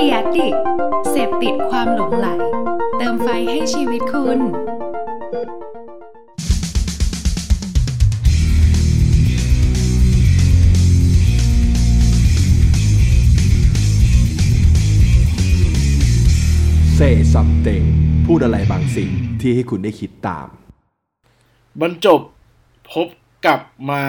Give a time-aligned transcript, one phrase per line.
[0.00, 0.54] เดียดิก
[1.10, 2.28] เสพติดความหลงไหล
[2.98, 4.40] เติมไฟให้ชีวิตคุณ
[16.94, 17.00] เซ
[17.32, 17.68] ซัมเต
[18.26, 19.10] พูดอะไรบางสิ่ง
[19.40, 20.48] ที่ให้คุณได้คิดตาม
[21.80, 22.20] บรรจบ
[22.92, 23.06] พบ
[23.44, 23.60] กลับ
[23.90, 24.02] มา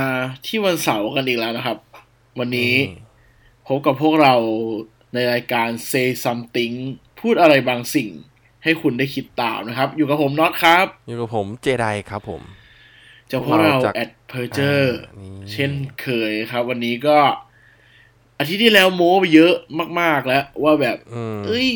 [0.45, 1.77] ที่วันเสาร์กันอีกแล้วนะครับ
[2.39, 2.73] วันนี้
[3.67, 4.35] พบกับพวกเรา
[5.13, 6.75] ในรายการ Say Something
[7.19, 8.09] พูดอะไรบางสิ่ง
[8.63, 12.41] ให้คุณได้คิดตามนะครับ อยู่กับผมน็อตครับ อยู่กับผมเจไดครับผม
[13.31, 17.17] จะพวกเราจาก Ad Perger อ่านี่เช่นเคยครับ วันนี้ก็
[18.39, 19.53] อาทิตย์ที่แล้วโม้ไปเยอะ
[20.00, 21.69] มาก ๆ แล้ว ว่าแบบอืมเอ้ย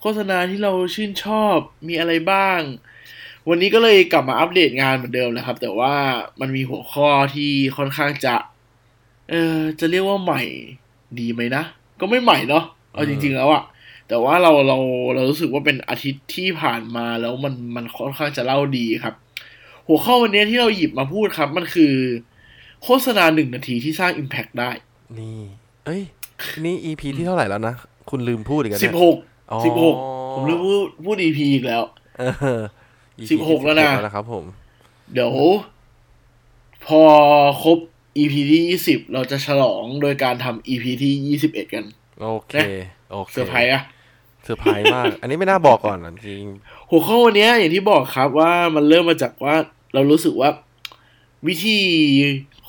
[0.00, 1.56] โฆษณาที่เราชื่นชอบ
[1.88, 2.60] มีอะไรบ้าง
[3.48, 5.94] วันนี้ก็เลยกลับมาอัปเดตงานเหมือนเดิมนะครับ แต่ว่า
[6.40, 8.36] มันมีหัวข้อที่ค่อนข้างจะ
[9.30, 10.42] เออจะเรียกว่าใหม่
[11.18, 11.64] ดีไหมนะ
[12.00, 13.62] ก็ไม่ใหม่เนาะเอาจริง ๆ แล้วอะ
[14.08, 14.78] แต่ว่าเราเรา
[15.14, 19.14] เรารู้สึกว่าเป็นอาทิตย์ที่ผ่านมาแล้วมันมันค่อนข้างจะเล่าดีครับ
[19.88, 21.94] หัวข้อวันนี้ที่เราหยิบมาพูดครับ มันคือ
[22.82, 24.70] โฆษณาหนึ่งนาทีที่สร้าง Impact ได้
[25.18, 25.40] นี่
[25.84, 26.02] เอ้ย
[26.64, 27.74] นี่ EP ที่เท่าไหร่แล้วนะ
[28.10, 29.16] คุณลืมพูดอีกแล้วสิเนี่บยหก
[29.52, 29.96] อ๋อสิบหก
[30.34, 31.82] ผมเริ่มพูดพูด EP อีกแล้ว
[32.18, 32.22] เอ
[32.58, 32.60] อ
[33.20, 34.44] EP สิบหกแล้วนะแล้วครับผม
[35.12, 35.30] เดี๋ยว
[36.86, 37.02] พอ
[37.62, 37.78] ครบ
[38.16, 41.84] EP ที่ยี่สิบเราจะฉลองโดยการทำ EP ที่ยี่สิบเอ็ดกัน
[42.20, 42.54] โอเค
[43.10, 43.82] โอเคเซอร์ไพรส์อะ
[44.44, 46.44] เซอร์ไพรส์มาก อันนี้ไม่น่าบอกก่อนอะจริง
[46.90, 49.54] หัวข้อวันเนี้ยอย่างที่บอกครับว่ามันเริ่มมาจากว่า
[49.94, 50.50] เรารู้สึกว่า
[51.48, 51.78] วิธี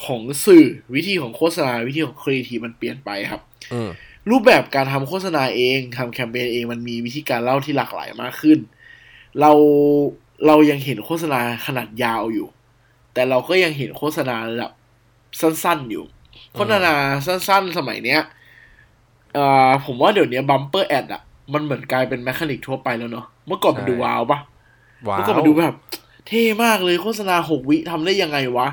[0.06, 0.66] ของสื่อ
[0.96, 3.42] วิธีของโฆษณาวิธีของครีเอทีฟมันเปลี่ยนไปครับ
[3.74, 3.90] อืม
[4.30, 8.60] รูปแบบการทำโฆษณาเองทำแคมเปญเองมันมีวิธีการเล่าที่หลากหลายมากขึ้น
[9.40, 9.52] เรา
[10.48, 12.48] เรายังเห็นโฆษณาขนาดยาวอยู่
[13.14, 14.72] แต่เราก็ยังเห็นโฆษณาระดับ
[15.42, 16.04] สั้นๆอยู่
[16.54, 16.94] โฆษณา
[17.26, 18.22] สั้นๆ สมัยเนี้ย
[19.34, 21.22] เอ่อผมว่าเดี๋ยวนี้ bumper ad อะ
[21.54, 24.40] มันเหมือนกลายเป็น mechanic ทั่วไปแล้วเนาะเมื่อก่อนมันดูว้าวปะ
[25.08, 25.76] ว้าเมื่อก่อนมันดูแบบ
[26.28, 28.68] เท่มากเลยโฆษณาหกวิทำได้ยังไงวะ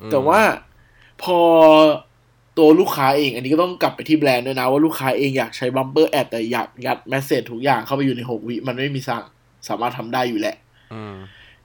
[0.00, 0.40] อืมแต่ว่า
[1.22, 1.38] พอ
[2.58, 9.22] ตัวลูกค้าเอง อันนี้ก็ต้องกลับไปที่แบรนด์ด้วยนะ ว่าลูกค้าเองอยากใช้ bumper ad แต่อยากยัด message ทุกอย่างเข้าไปอยู่ในหกวิ มันไม่มีสั่ง
[9.68, 10.56] สามารถทำได้อยู่แหละ
[10.94, 11.14] อืม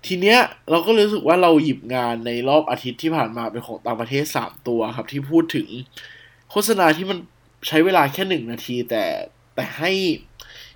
[0.08, 0.38] ทีเนี้ย
[0.70, 5.68] เราก็รู้สึกว่าเราหยิบงานในรอบอาทิตย์ที่ผ่านมาเป็นของต่างประเทศสามตัวครับ ที่พูดถึง
[6.52, 7.18] โฆษณาที่มัน
[7.68, 9.04] ใช้เวลาแค่หนึ่งนาที แต่
[9.56, 9.92] แต่ให้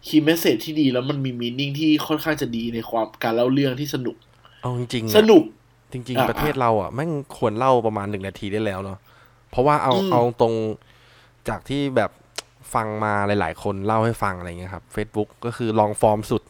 [0.08, 4.16] คีย์เมสเซจที่ดีแล้วมันมีมีนิ่งที่ค่อนข้างจะดีในความการเล่าเรื่องที่สนุก
[4.62, 5.44] เอาจริงๆอะสนุก
[5.92, 8.98] จริงอะๆประเทศเราอะแม่งควรเล่าประมาณหนึ่งนาทีได้แล้วเนาะ
[9.50, 10.54] เพราะว่าเอาอืมเอาตรง
[11.50, 12.12] จากที่แบบ
[12.74, 16.42] ฟังมาหลาย ๆ คนเล่าให้ฟังอะไรเงี้ยครับ Facebook ก็คือ long form สุด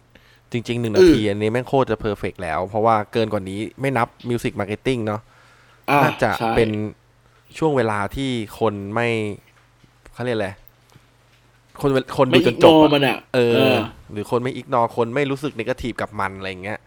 [0.53, 5.21] จริงๆหนึ่งนาทีอันนี้แม่งโคตรจะ perfect แล้ว เพราะว่าเกินกว่านี้ไม่นับ music marketing เนาะ
[5.91, 6.69] อ่าน่าจะใช่เป็น
[7.57, 9.07] ช่วงเวลาที่คนไม่
[10.13, 10.49] เขาเรียกอะไร
[11.81, 13.73] คนคนดูไม่ enjoy กจนบมันอะเออ
[14.11, 16.79] หรือคนไม่ ignore คนไม่รู้สึก negative กับมันอะไรเงี้ย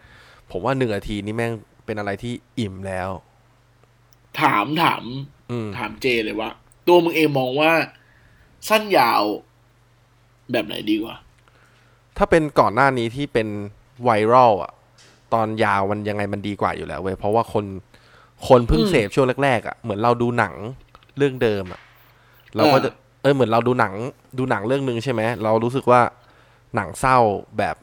[0.51, 1.53] ผมว่าหนึ่งนาทีนี้แม่ง
[1.85, 3.09] เป็นอะไรที่อิ่มแล้ว
[4.41, 5.03] ถามถาม
[5.51, 6.51] อืมถามเจเลยว่า
[6.87, 7.73] ตัวมึงเองมองว่า
[8.69, 9.23] สั้นยาว
[10.53, 11.17] แบบไหนดีกว่า
[12.17, 13.49] ถ้าเป็นก่อนหน้านี้ที่เป็น
[14.03, 14.73] ไวรัลอะ
[15.35, 17.65] ตอนยาวมันยังไงมันดีกว่าอยู่แล้วเว้ยเพราะว่าคน
[18.49, 20.55] คนเพิ่งอืมเสพช่วงแรกๆอะเหมือนเราดูหนัง
[21.17, 21.81] เรื่องเดิมอะ
[22.57, 22.91] เราก็จะ
[23.23, 23.95] เออเหมือนเราดูหนัง
[24.39, 26.01] ดูหนังเรื่องหนึ่งใช่ไหมเรารู้สึกว่า
[26.77, 27.19] หนังเศร้า
[27.59, 27.77] แบบ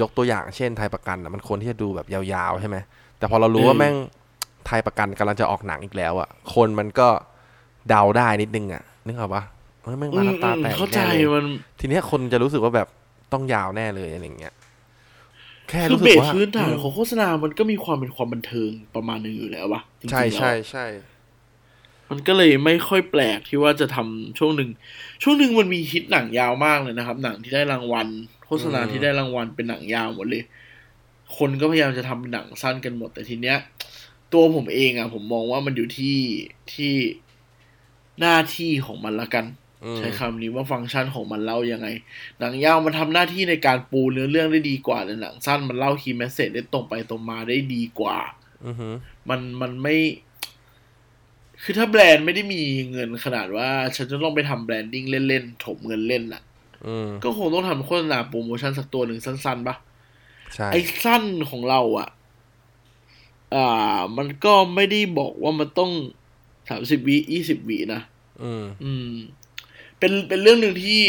[0.00, 2.76] ยกตัวอย่างเช่นไทยประกันอะมันควรที่จะดูแบบยาวๆใช่ไหม
[3.18, 3.94] แต่พอเรารู้ว่าแม่ง
[4.66, 7.08] ไทยประกันกำลังจะออกหนังอีกแล้วอะคนมันก็
[7.88, 9.42] เดาได้นิดนึงอะนึกออกปะ
[9.82, 11.46] เฮ้ยแม่งมาน้ำตาแตกเข้าใจแน่เลยมัน
[11.80, 12.88] ทีเนี้ยคนจะรู้สึกว่าแบบ
[13.32, 14.54] ต้องยาวแน่เลยอะไรอย่างเงี้ย
[15.68, 20.86] แค่คือรู้สึเบกสว่าพื้นฐานของโฆษณา มันก็มีความเป็นความบันเทิงประมาณหนึงอยู่แล้ววะจริงๆใช่แล้วใช่ใช่
[22.10, 24.70] มันก็เลยไม่ค่อยแปลกที่ว่าจะทำช่วงหนึ่ง
[25.22, 28.06] ช่วงหนึ่งมันมีฮิตหนังยาวมากเลยนะครับ หนังที่ได้รางวัล
[28.46, 30.42] โฆษณาที่ได้รางวัลเป็นหนังยาวหมดเลย
[31.36, 33.58] คนก็พยายามจะทำเป็นหนังสั้นกันหมด แต่ทีเนี้ย
[34.32, 36.18] ตัวผมเองอะผมมองว่ามันอยู่ที่
[36.72, 36.94] ที่
[38.20, 39.65] หน้าที่ของมันละกันอืม
[39.98, 41.88] ใช้คำนี้ว่าฟังก์ชันของมันเล่ายังไง
[42.38, 48.18] หนังยาวมันทำหน้าที่ในการปูเนื้อเรื่องได้ดีกว่าแต่หนังสั้นมันเล่า key message ได้ตรงไปตรงมาได้ดีกว่า
[48.66, 48.94] อือหือ
[49.28, 49.96] มันมันไม่
[51.62, 56.42] คือถ้าแบรนด์ไม่ได้มีเงินขนาดว่า ฉันจะต้องไปทำ branding เล่นๆถมเงินเล่นน่ะ
[56.86, 59.76] อืมก็คงต้องทำโฆษณาโปรโมชั่นสักตัวหนึ่งสั้นๆปะ
[60.54, 62.08] ใช่ไอ้สั้นของเราอะ
[63.54, 65.90] อ่า มันก็ไม่ได้บอกว่ามันต้อง
[66.68, 68.00] สามสิบวิยี่สิบวินะ
[68.42, 69.08] อืมอืม
[69.98, 71.02] เป็นเป็นเรื่องหนึ่งที่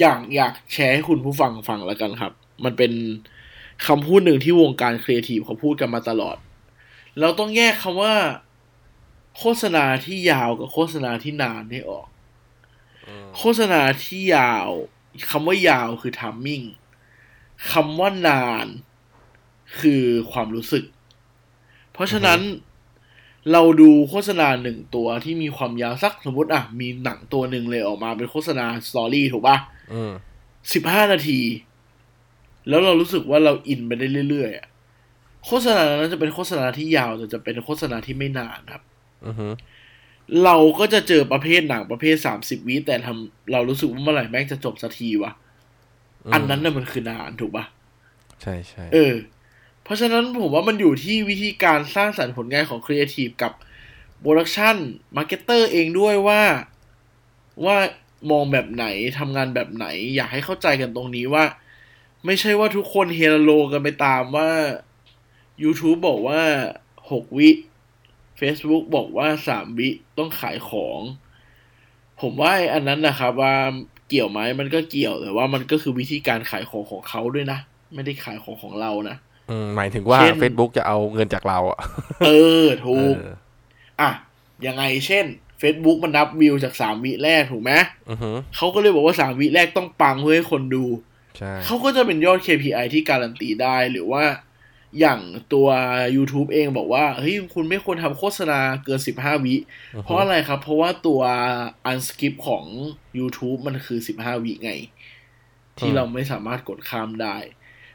[0.00, 2.32] อยากอยากแชร์ให้คุณผู้ฟังฟังแล้วกันครับ
[2.64, 2.92] มันเป็น
[3.86, 6.36] คำพูดหนึ่งที่วงการครีเอทีฟเขาพูดกันมาตลอด
[7.20, 8.14] เราต้องแยกคำว่า
[9.38, 12.08] โฆษณาที่ยาวกับโฆษณาที่นานให้ออก
[13.38, 14.68] โฆษณาที่ยาว
[15.30, 16.66] คำว่ายาวคือ timing
[17.72, 18.66] คำว่านาน
[19.80, 20.84] คือความรู้สึก
[21.92, 22.40] เพราะฉะนั้น
[23.52, 29.56] เราดูโฆษณาหนึ่งตัวที่มีความยาวสักสมมติอะมีหนังตัวหนึ่งเลยออกมาเป็นโฆษณาสตอรี่ถูกปะ
[29.92, 30.12] อืม
[30.72, 31.40] สิบห้านาที
[32.68, 34.68] แล้วเรารู้สึกว่าเราอินไปได้เรื่อยๆอะ
[35.46, 38.82] โฆษณานั้นจะเป็นโฆษณาที่ยาวแต่จะเป็นโฆษณาที่ไม่นานครับ
[39.26, 39.48] อือฮึ
[40.44, 47.64] เราก็จะเจอประเภทหนังประเภทสามสิบวิแต่ทำเรารู้สึกว่าเมื่อไหร่แม่งจะจบสักทีวะอันนั้นน่ะมันคือนานถูกปะ
[48.42, 49.14] ใช่ใช่เออ
[49.84, 53.52] เพราะฉะนั้นผมว่ามันอยู่ที่วิธีการสร้างสรรค์ผลงานของครีเอทีฟกับ
[54.20, 56.42] production marketer เองด้วยว่า
[57.64, 57.76] ว่า
[58.30, 58.86] มองแบบไหน
[59.18, 61.44] ทำงานแบบไหน อยากให้เข้าใจกันตรงนี้ว่า
[62.26, 64.50] ไม่ใช่ว่าทุกคนเฮลโลกันไปตามว่า
[65.62, 66.40] YouTube บอกว่า
[67.10, 67.50] หกวิ
[68.40, 69.88] Facebook บอกว่าสามวิ
[70.18, 71.00] ต้องขายของ
[72.20, 73.54] ผมว่าไอ้อันนั้นนะครับว่า
[74.08, 77.58] เกี่ยวไหมมันก็เกี่ยวแต่ว่ามันก็คือวิธีการขายของของเขาด้วยนะ
[77.94, 79.16] ไม่ได้ขายของของเรานะ
[79.76, 81.78] หมายถึงว่าเช่น Facebook จะเอาเงินจากเราอะ
[82.26, 82.30] เอ
[82.64, 83.34] อ ถูกเออ
[84.00, 84.10] อะ
[84.66, 85.26] ยังไงเช่น
[85.62, 87.72] Facebook มันนับวิวจากสามวิแรกถูกไหม
[88.10, 90.84] อือฮึเขาก็เลยบอกว่าสามวิแรกต้องปังเพื่อให้คนดู
[91.38, 94.24] ใช่เขาก็จะเป็นยอด KPI ที่การันตีได้หรือว่า
[95.00, 95.20] อย่าง
[95.52, 95.68] ตัว
[96.16, 99.54] YouTube เองบอกว่า เฮ้ย คุณไม่ควรทำโฆษณาเกิน 15 วิ
[100.04, 101.20] เพราะอะไรครับ เพราะว่าตัว
[101.90, 102.64] unscript ของ
[103.18, 104.72] YouTube มันคือ 15 วิไง
[105.78, 107.36] ที่เราไม่สามารถกดข้ามได้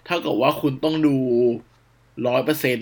[0.07, 1.15] ถ้ากับว่าคุณต้องดู
[2.27, 2.77] ร้อยเปอร์เซ็น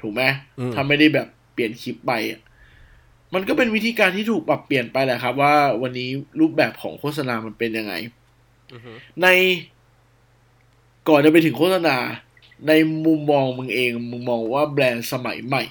[0.00, 0.22] ถูกไหม
[0.58, 2.40] อืมถ้าไม่ได้แบบเปลี่ยนคลิปไปอะ
[3.34, 6.08] มันก็เป็นวิธีการที่ถูกปรับเปลี่ยนไปแหละครับ ว่าวันนี้
[6.40, 7.94] รูปแบบของโฆษณามันเป็นยังไง
[8.72, 8.92] อือฮึ
[9.22, 9.26] ใน
[11.08, 11.96] ก่อนจะไปถึงโฆษณา
[12.68, 12.72] ใน
[13.06, 15.62] มุมมองมึงเองมึงมองว่าแบรนด์สมัยใหม่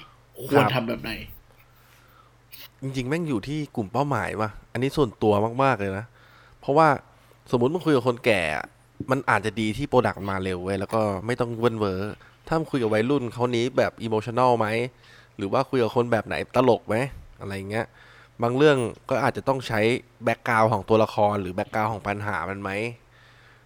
[0.46, 1.12] ควรทำแบบไหน
[2.82, 5.32] จริงๆ แม่งอยู่ที่กลุ่มเป้าหมายว่ะ อันนี้ส่วนตัว
[5.62, 6.04] มาก ๆ เลยนะ
[6.60, 6.88] เพราะว่า
[7.50, 8.66] สมมติมึงคุยกับคนแก่อะ
[9.10, 12.12] มันอาจจะดีที่ product มาเร็วเว้ยแล้วก็ไม่ต้องเวิ่นเว้อ
[12.46, 14.66] ถ้ามึงคุยกับวัยรุ่นเขานี้แบบอิโมชัน a ลไหม
[15.36, 16.96] หรือว่าคุยกับคนแบบไหนตลกไหม
[17.40, 17.86] อะไรเงี้ย
[18.42, 18.76] บางเรื่อง
[19.10, 19.80] ก็อาจจะต้องใช้
[20.24, 22.70] background ของตัวละครหรือ background ของปัญหามันไหม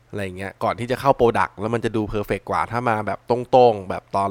[0.08, 4.30] อะไรเงี้ย ก่อนที่จะเข้า product แล้วมันจะดู perfect กว่า ถ้ามาแบบตรงๆ แบบตอน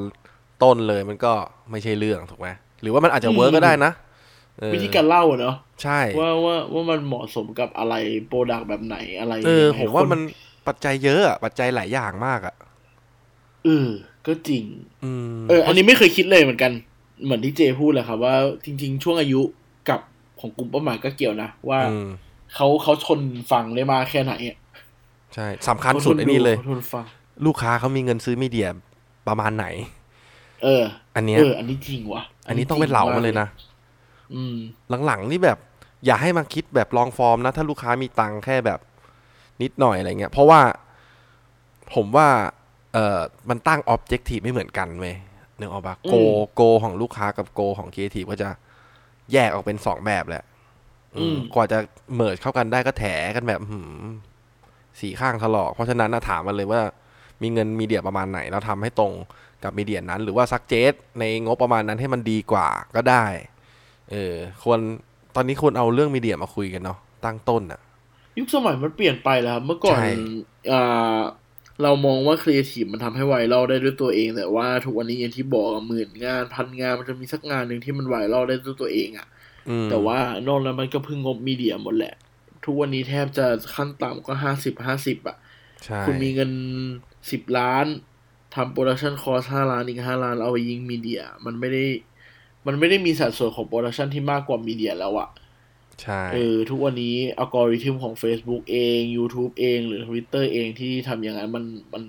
[0.64, 1.34] ต้นเลยมันก็
[1.72, 2.48] ไม่ใช่เรื่องถูกไหม
[2.82, 3.92] หรือว่ามันอาจจะ work ก็ได้นะ
[4.74, 7.94] วิธีการเล่าอะเนาะใช่ ว่าว่าว่ามันเหมาะสมกับอะไร
[8.28, 10.22] โปรดักต์แบบไหนอะไรเออยังไงผมว่าคนมัน
[10.68, 12.56] ปัจจัยเยอะอะปัจจัยหลายอย่างมากอะ
[13.66, 13.88] เออ
[14.28, 14.64] ก็จริง
[15.04, 16.72] อืมเออ อันนี้ไม่เคยคิดเลยเหมือนกัน
[17.24, 19.42] เหมือนที่เจพูดแหละครับว่าจริง ๆ ช่วงอายุ
[19.90, 20.00] กับ
[20.40, 22.08] ของกลุ่มเป้าหมายก็เกี่ยวนะ ว่าอืม
[22.56, 23.20] เขาเขาทน
[23.52, 24.58] ฟังได้มากแค่ไหนอะ
[25.34, 27.06] ใช่สำคัญสุดไอ้นี่เลยขาทนฟัง
[27.46, 28.68] ลูกค้าเขามีเงินซื้อมีเดีย
[29.28, 29.66] ประมาณไหน
[30.64, 30.84] เออ
[31.16, 33.71] อันเนี้ยเออ อันนี้จริงว่ะอันนี้ต้องเป็นเหล่ามาเลยนะอืม
[35.06, 35.58] หลังๆนี่แบบ
[36.06, 38.80] อย่าให้มาคิดแบบ long form นะ ถ้าลูกค้ามีตังค์แค่แบบ
[39.62, 40.62] นิดหน่อยอะไรเงี้ย เพราะว่า
[41.94, 42.28] ผมว่า
[42.94, 43.20] เอ่อ
[43.50, 45.16] มันตั้ง objective ไม่เหมือนกันเว้ย
[45.60, 48.50] นึกออกปะ goal อืม goal ของลูกค้ากับ goal ของครีเอทีฟก็จะ
[49.34, 50.44] แยกออกเป็นสองแบบแหละ
[51.16, 51.78] อืมอืมกว่าจะ
[52.16, 53.06] merge เข้ากันได้ก็แถ
[53.36, 53.92] กันแบบหืม
[55.00, 56.82] สีข้างถลอก เพราะฉะนั้นนะถามมันเลยว่า
[57.42, 59.12] มีเงิน media ประมาณไหนแล้วทำให้ตรง
[59.64, 63.26] กับมีเดียนั้น หรือว่าซักเจสในงบประมาณนั้นให้มันดีกว่าก็ได้
[64.12, 64.80] เออ ควร
[65.36, 67.80] ตอนนี้ควรเอาเรื่องมีเดียมาคุยกันเนาะตั้งต้นอะ
[68.38, 70.08] ยุคสมัยมันเปลี่ยนไปแล้วครับ เมื่อก่อนใช่
[70.72, 71.20] อ่า
[71.84, 79.28] เรามองว่าครีเอทีฟมันทำให้ไวรัลได้ด้วยตัวเอง แต่ว่าทุกวันนี้อย่างที่บอกอะหมื่นงานพันงานมันจะมีสักงานหนึ่งที่มันไวรัลได้ด้วยตัวเองอะ
[79.70, 82.14] อืมแต่ว่านอกนั้นมันก็พึ่งงบมีเดียหมดแหละ
[82.66, 83.46] ทุกวันนี้แทบจะ
[83.76, 85.38] ขั้นต่ำก็ห้าสิบห้าสิบอะ
[85.86, 86.52] ใช่คุณมีเงิน
[87.32, 87.86] สิบล้าน
[88.56, 91.84] ทำ production cost ห้าล้านอีกห้าล้านเอาไปยิง media มันไม่ได้
[92.68, 95.30] มันไม่ได้มีสัดส่วนของ production ที่มากกว่า media แล้วอะ
[96.02, 101.64] ใช่เออทุกวันนี้อัลกอริทึมของ Facebook เอง YouTube เอง หรือ Twitter เองที่ทำอย่างนั้นมัน
[101.94, 102.04] มัน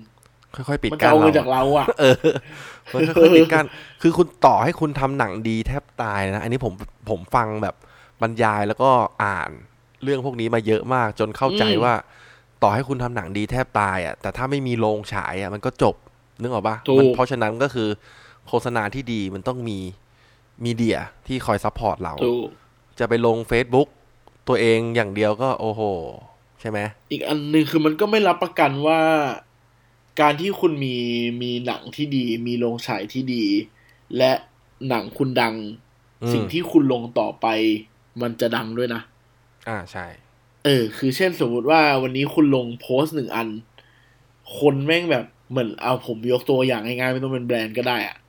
[0.55, 2.17] ค่อยๆปิดมันกั้จะนเอาเงินเราจากเราอะเออ
[2.93, 3.65] มันค่อยๆปิดกั้น
[4.01, 6.73] คือคุณต่อให้คุณทำหนังดีแทบตายนะ อันนี้ผม
[7.09, 7.75] ผมฟังแบบ
[8.21, 8.89] บรรยายแล้วก็
[9.23, 9.49] อ่าน
[10.03, 11.93] เรื่องพวกนี้มาเยอะมาก จนเข้าใจว่า
[12.63, 15.95] ต่อให้คุณทำหนังดีแทบตายอะแต่ถ้าไม่มีโรงฉายอะมันก็จบ
[16.41, 17.89] นึกออกปะถูกมันเพราะฉะนั้นก็คือ
[18.47, 19.79] โฆษณาที่ดีมันต้องมี
[20.65, 20.97] media
[21.27, 22.47] ที่คอย support เราถูก
[22.99, 23.87] จะไปลง Facebook
[24.47, 25.81] ตัวเองอย่างเดียวก็โอ้โห
[26.61, 26.79] ใช่ไหม
[27.11, 29.01] อีกอันหนึ่งคือมันก็ไม่รับประกันว่า
[30.21, 30.95] การที่คุณมี
[31.41, 33.45] มีหนังที่ดี มีโรงฉายที่ดี
[34.17, 34.31] และ
[34.89, 35.55] หนังคุณดัง
[36.23, 37.47] อืมสิ่งที่คุณลงต่อไป
[38.21, 39.01] มันจะดังด้วยนะ
[39.69, 40.05] อ่าใช่
[40.65, 43.47] เออ คือเช่นสมมุติว่าวันนี้คุณลงโพสต์หนึ่งอัน
[44.59, 48.21] คนแม่งแบบเหมือนเอาผมยกตัวอย่างง่ายๆไม่ต้องเป็นแบรนด์ก็ได้อะอืม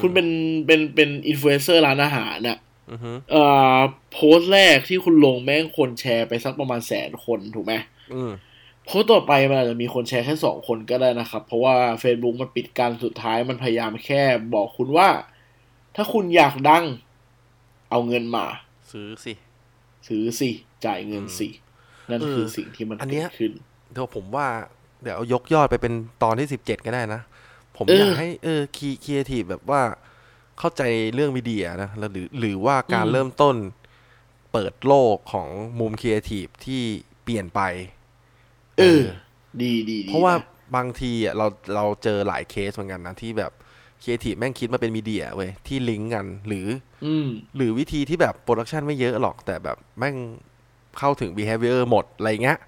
[0.00, 0.28] คุณเป็น
[0.66, 2.58] เป็นเป็นอินฟลูเอนเซอร์ร้านอาหารน่ะ
[2.90, 3.44] อือฮึเอ่
[3.76, 3.78] อ
[4.12, 7.74] โพสต์แรกที่คุณลงแม่งคนแชร์ไปสักประมาณแสนคนถูกไหม
[8.14, 8.32] อืม
[8.84, 14.22] โพสต์ต่อไปมันอาจจะมีคนแชร์แค่สองคนก็ได้นะครับ เพราะว่า Facebook มันปิดการสุดท้ายมันพยายามแค่
[14.54, 15.08] บอกคุณว่า
[15.96, 16.84] ถ้าคุณอยากดัง
[17.90, 18.46] เอาเงินมา
[18.92, 19.32] ซื้อสิ
[20.08, 20.50] ซื้อสิ
[20.84, 21.48] จ่ายเงินสิ
[22.10, 23.52] นั่นเออคือสิ่งที่มันอันเนี้ยเกิดขึ้น
[23.92, 24.46] เดี๋ยวผมว่า
[25.02, 27.20] เดี๋ยวเอายกยอดไปเป็นตอนที่สิบเจ็ดก็ได้นะ
[27.78, 29.82] ผมเอออยากให้เออคีคีเอทีฟแบบว่า
[30.58, 30.82] เข้าใจ
[31.14, 33.56] เรื่อง media นะแล้วหรือหรือว่าการเริ่มต้น
[34.52, 35.48] เปิดโลกของ
[35.80, 36.82] มุมครีเอทีฟที่
[37.24, 37.60] เปลี่ยนไป
[38.78, 39.02] เออ
[39.62, 40.44] ดีดีดีเพราะว่านะ
[40.76, 43.52] บางทีอะเราเราเจอหลายเคสเหมือนกันนะ ที่แบบ
[44.02, 46.66] ครีเอทีฟแม่งคิดมาเป็น media เว้ยที่ลิงก์กัน หรือ
[47.04, 50.16] อืมหรือวิธีที่แบบ production ไม่เยอะหรอกแต่แบบแม่ง
[50.98, 52.58] เข้าถึง behavior หมดอะไรเงี้ย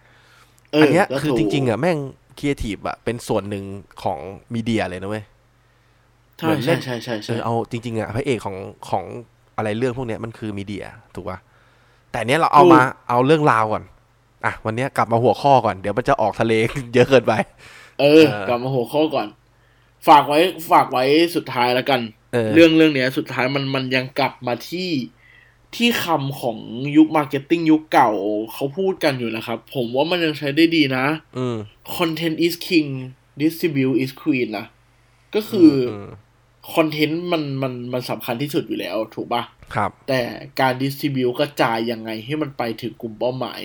[0.73, 1.99] เออันเนี้ยก็คือถูกจริง ๆ อะ แม่ง
[2.41, 3.65] ครีเอทีฟอะเป็นส่วนหนึ่ง
[4.03, 4.19] ของ
[4.55, 5.25] media เลยนะเว้ย
[6.39, 8.57] ใช่เหมือนเล่ใช่นใช่ใช่เอใช่อเอาจริง ๆอะพระเอกของ
[8.91, 9.05] ของ
[9.57, 10.85] อะไรเรื่องพวกเนี้ยมันคือ media
[11.15, 11.39] ถูกป่ะ
[12.13, 13.85] แต่เนี้ยเราเอามาเอาเรื่องราวก่อน
[14.45, 16.53] อะวันเนี้ยกลับมาหัวข้อก่อนเดี๋ยวมันจะออกทะเล
[16.95, 17.33] เยอะเกินไป
[17.99, 19.29] เออเออกลับมาหัวข้อก่อน
[20.09, 20.39] ฝากไว้
[20.71, 21.03] ฝากไว้
[21.37, 22.01] สุดท้ายแล้วกัน
[22.33, 24.91] เออเรื่องเรื่องเนี้ย สุดท้ายมันมันยังกลับมาที่
[25.77, 26.59] ที่คำของ
[26.97, 28.11] ยุค marketing ยุคเก่า
[28.53, 31.07] เขาพูดกันอยู่นะครับ ผมว่ามันยังใช้ได้ดีนะ
[31.39, 31.57] อืม
[31.95, 32.91] content is king
[33.41, 34.67] distribute is queen นะ
[35.35, 36.09] ก็คืออม
[36.75, 39.43] content มันมันมันสำคัญที่สุดอยู่แล้ว ถูกปะ
[39.75, 40.21] ครับ แต่
[40.61, 43.61] การ distribute กระจายยังไงให้มันไปถึงกลุ่มเป้าหมาย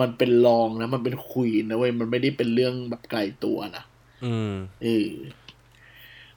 [0.00, 3.84] มันเป็นรองนะ มันเป็น queen นะเว้ย มันไม่ได้เป็นเรื่องแบบไกลตัวนะ
[4.24, 4.52] อืม
[4.82, 5.10] เออ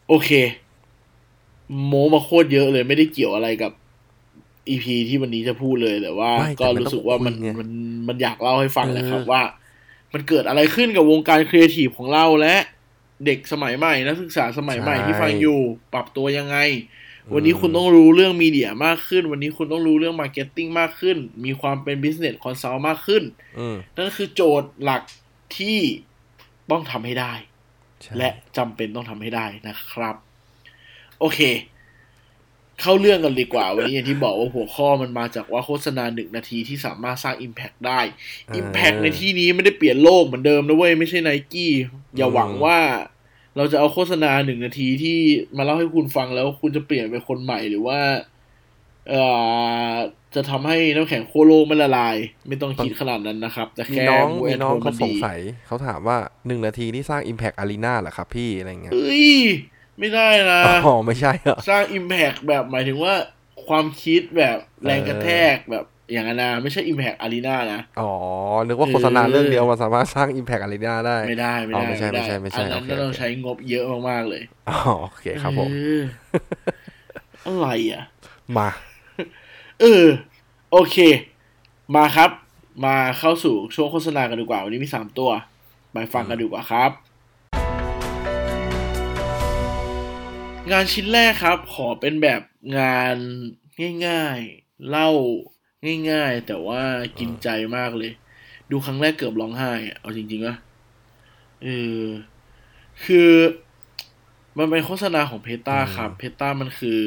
[0.07, 0.29] โอเค
[1.85, 3.71] โมมาโคตรเยอะเลยไม่ได้เกี่ยวอะไรกับ
[4.69, 7.69] EP ที่วันนี้จะพูดเลยแต่ว่าไม่ก็แต่มันรู้สึกว่ามันต้องคุยไงมัน
[8.07, 9.43] มันอยากเล่าให้ฟังเออนะครับว่า
[10.13, 12.55] มันเกิดอะไรขึ้นกับวงการครีเอทีฟของเราและ
[13.25, 15.59] เด็กสมัยใหม่นักศึกษาสมัยใหม่ที่ฟังอยู่
[15.93, 16.57] ปรับตัวยังไง
[17.33, 23.23] วันนี้คุณต้องรู้เรื่อง media มากขึ้น วันนี้คุณต้องรู้เรื่อง marketing มากขึ้น มีความเป็น business consult มากขึ้น
[23.59, 25.01] อืมนั่นคือโจทย์หลัก
[25.57, 25.77] ที่
[26.71, 27.33] ต้องทำให้ได้
[28.01, 30.15] ใช่และจำเป็นต้องทำให้ได้นะครับ
[31.19, 31.39] โอเค
[32.81, 37.99] เข้าเรื่องกันดีกว่า วันนี้อย่างที่บอกว่าหัวข้อมันมาจากว่าโฆษณาหนึ่งนาทีที่สามารถสร้าง Impact ได้
[38.59, 41.71] Impact ในที่นี้ไม่ได้เปลี่ยนโลกเหมือนเดิมนะเว้ย ไม่ใช่ไนกี้
[42.15, 42.77] อย่าหวังว่า
[43.57, 45.17] เราจะเอาโฆษณาหนึ่งนาทีที่
[45.57, 47.99] มาเล่าให้คุณฟังแล้วคุณจะเปลี่ยนเป็นคนใหม่หรือว่า
[49.09, 49.23] เอ่
[49.91, 49.93] อ
[50.35, 52.15] จะทำให้น้ำแข็งโคโลกมันละลาย
[52.47, 59.27] ไม่ต้องคิดขนาดนั้นนะครับ แต่มีแค่น้องมูแมีน้องโทเขามัสงดีสัยเขาถามว่าหนึ่งนาทีนี่สร้าง Impact Arena เหรอครับพี่อะไรเงี้ยเอ้ย
[60.01, 63.13] ไม่ได้นะอ๋อไม่ใช่เหรอสร้าง Impact แบบหมายถึงว่า
[63.67, 68.11] ความคิดแบบแรงกระแทกแบบอย่างนั้นนะไม่ใช่ Impact Arena นะ อ๋อ
[68.67, 74.77] นึกว่าโฆษณาเออเรื่องเดียวมันสามารถสร้าง Impact Arena ได้ ไม่ได้ ไม่อ๋อได้ไม่ใช่ไม่ใช่ไม่ใช่อันนั้นโอเคต้องโอเคใช้งบเยอะมากๆเลย อ๋อ
[75.09, 76.01] โอเคครับผมเออ
[77.45, 78.03] อะไรอะ
[78.57, 78.69] มา
[79.81, 80.05] เออ
[80.71, 80.97] โอเค
[81.95, 82.29] มาครับ
[82.85, 85.29] มาเข้าสู่ช่วงโฆษณากันดีกว่า วันนี้มีสามตัว
[85.93, 86.91] ไปฟังกันดีกว่าครับ
[90.71, 92.41] งานชิ้นแรกครับ ขอเป็นแบบ
[92.77, 93.15] งาน
[94.07, 95.09] ง่ายๆ เล่า
[96.09, 96.81] ง่ายๆ แต่ว่า
[97.19, 97.47] กินใจ
[97.77, 98.11] มากเลย
[98.71, 100.55] ดูครั้งแรกเกือบร้องไห้อะเอาจริงๆว่า
[101.63, 101.67] เอ
[102.01, 102.03] อ
[103.03, 103.31] คือ
[104.57, 107.03] มันเป็นโฆษณาของเพตาครับ เพตามันคือ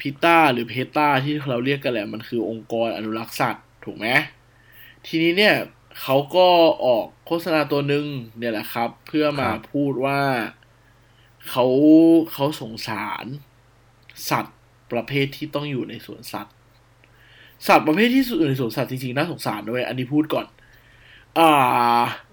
[0.00, 4.06] พิต้าหรือเพตาที่เราเรียกกันแหละ มันคือองค์กรอนุรักษ์สัตว์ ถูกไหม
[5.06, 5.54] ทีนี้เนี่ย
[6.00, 6.48] เขาก็
[6.84, 8.06] ออกโฆษณาตัวหนึ่ง
[8.38, 10.20] เนี่ยแหละครับ เพื่อมาครับพูดว่า
[11.48, 11.66] เขา
[12.32, 13.26] เขาสงสาร
[14.30, 14.56] สัตว์
[14.92, 16.54] ประเภทที่ต้องอยู่ในสวนสัตว์
[17.66, 20.46] สัตว์ประเภทที่อยู่ในสวนสัตว์จริงๆน่าสงสารด้วยอันนี้พูดก่อน
[21.38, 21.50] อ่า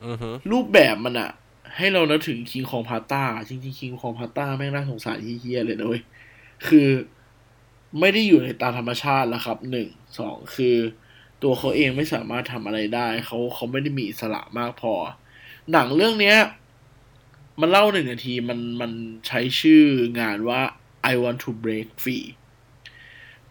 [0.05, 1.31] อือฮึรูปแบบมันอะ
[1.77, 6.03] ให้เรานึกถึงคิงคองพาต้าจริงๆคิงคองพาต้าแม่งน่าสงสารเฮี้ยๆเลยนะเว้ย
[6.67, 6.89] คือ
[7.99, 9.87] ไม่ได้อยู่ในตามธรรมชาติแล้วครับหนึ่ง
[10.19, 10.75] สองคือ
[11.43, 14.93] ตัวเขาเองไม่สามารถทำอะไรได้ เขาเขาไม่ได้มีอิสระมากพอ
[15.71, 16.37] หนังเรื่องเนี้ย
[17.61, 18.91] มันเล่าหนึ่งนาทีมันมัน
[19.27, 19.83] ใช้ชื่อ
[20.19, 20.61] งานว่า
[21.11, 22.25] I want to break free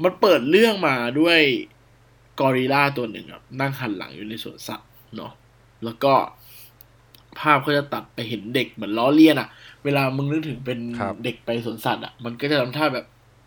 [0.03, 1.41] มันเปิดเรื่องมาด้วย
[2.41, 5.33] กอริลลาตัวหนึ่งครับ นั่งหันหลังอยู่ในสวนสัตว์เนาะ
[5.85, 6.13] แล้วก็
[7.39, 9.49] ภาพก็จะตัดไปเห็นเด็กเหมือนล้อเลียนอะ
[9.85, 13.07] เวลามึงนึกถึงเป็นครับเด็กไปสวนสัตว์อะมันก็จะทำท่าแบบ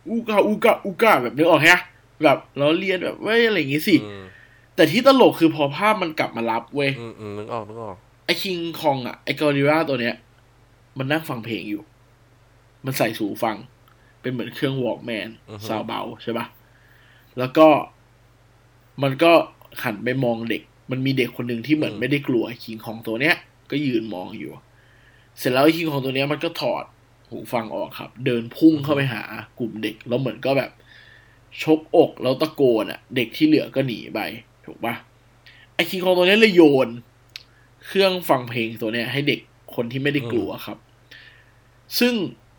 [0.09, 1.79] อูกาอูกาอูกาแบบนึกออกฮะ
[2.23, 4.23] แบบล้อเลียนแบบเว้ยอะไรอย่างงี้สิอืม
[4.75, 10.15] แต่ที่ตลกคือพอภาพมันกลับมารับเว้ยอืมอืมนึกออกนึกออกไอ้คิงคองอะไอ้กอริลลาตัวเนี้ย
[10.99, 11.83] มันนั่งฟังเพลงอยู่
[12.85, 13.55] มันใส่สูฟัง
[14.21, 16.45] เป็นเหมือนเครื่องวอล์กแมนอือฮึซาวเบาใช่ปะ
[17.37, 17.67] แล้วก็
[19.03, 19.31] มันก็
[19.83, 23.35] หันไปมองเด็ก มันมีเด็กคนหนึ่งที่เหมือนไม่ได้กลัวไอ้คิงคองตัวเนี้ย
[23.71, 24.51] ก็ยืนมองอยู่
[25.37, 26.83] เสร็จแล้วไอ้คิงคองตัวเนี้ยมันก็ถอด
[27.29, 29.21] หูฟังออกครับ เดินพุ่งเข้าไปหา
[29.59, 30.71] กลุ่มเด็ก แล้วเหมือนก็แบบ
[31.61, 34.19] ชกอกแล้วตะโกนอะ เด็กที่เหลือก็หนีไป
[34.65, 34.93] ถูกปะ
[35.75, 36.89] ไอคิงคองตัวนี้เลยโยน
[37.85, 39.39] เครื่องฟังเพลงตัวเนี้ย ให้เด็ก
[39.75, 40.77] คนที่ไม่ได้กลัวครับ
[41.99, 42.13] ซึ่ง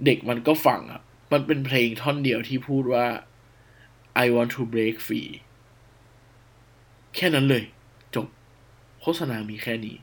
[0.04, 1.00] เด็กมันก็ฟังอะ
[1.32, 3.06] มันเป็นเพลงท่อนเดียวที่พูดว่า
[4.24, 5.30] I want to break free
[7.14, 7.64] แค่นั้นเลย
[8.14, 8.26] จบ
[9.00, 9.96] โฆษณามีแค่นี้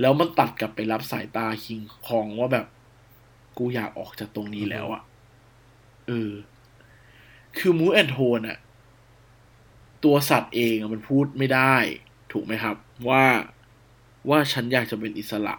[0.00, 2.66] แล้วมันตัดกลับไปรับสายตาคิงคองว่าแบบ
[3.58, 5.02] กูอยากออกจากตรงนี้แล้วอะ
[6.06, 6.32] เออ
[7.58, 8.58] คือมูแอนโทนอะ
[10.04, 11.74] ตัวสัตว์เองมันพูดไม่ได้
[12.32, 12.76] ถูกไหมครับ
[13.08, 13.24] ว่า
[14.28, 15.54] ว่าฉันอยากจะเป็นอิสระ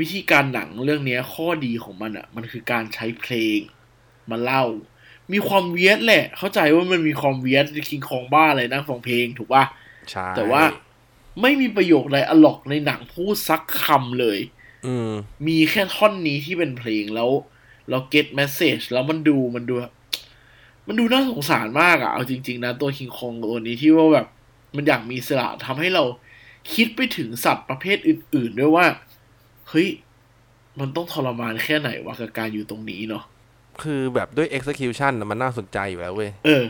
[0.00, 3.58] วิธีการหนังเรื่องนี้ข้อดีของมันอะมันคือการใช้เพลง
[4.30, 4.64] มาเล่า
[5.32, 9.64] มีความเวียดแหละ เข้าใจว่ามันมีความเวียดคิงคองบ้าอะไรนั่งฟังเพลงถูกปะ
[10.10, 10.62] ใช่แต่ว่า
[11.40, 14.38] ไม่มีประโยค dialogue ในหนังพูดซักคำเลย
[14.86, 15.12] อืม
[15.46, 17.30] มีแค่ท่อนนี้ที่เป็นเพลงแล้ว
[17.90, 19.92] เรา get message แล้วมันดูมันดูแบบ
[20.86, 24.26] มันดูน่าสงสารมากอะเอาจริง ๆ นะ ตัวคิงคองตัวนี้ที่ว่าแบบ
[24.76, 26.04] มันอยากมีอิสระทำให้เรา
[26.74, 28.86] คิดไปถึงสัตว์ประเภทอื่น ๆ ด้วยว่า
[29.72, 29.88] เฮ้ย
[30.80, 33.24] มันต้องทรมานแค่ไหนวะกับการอยู่ตรงนี้เนาะ
[33.82, 36.64] คือแบบด้วย execution น่ะมันน่าสนใจอยู่แล้วเว้ยเออ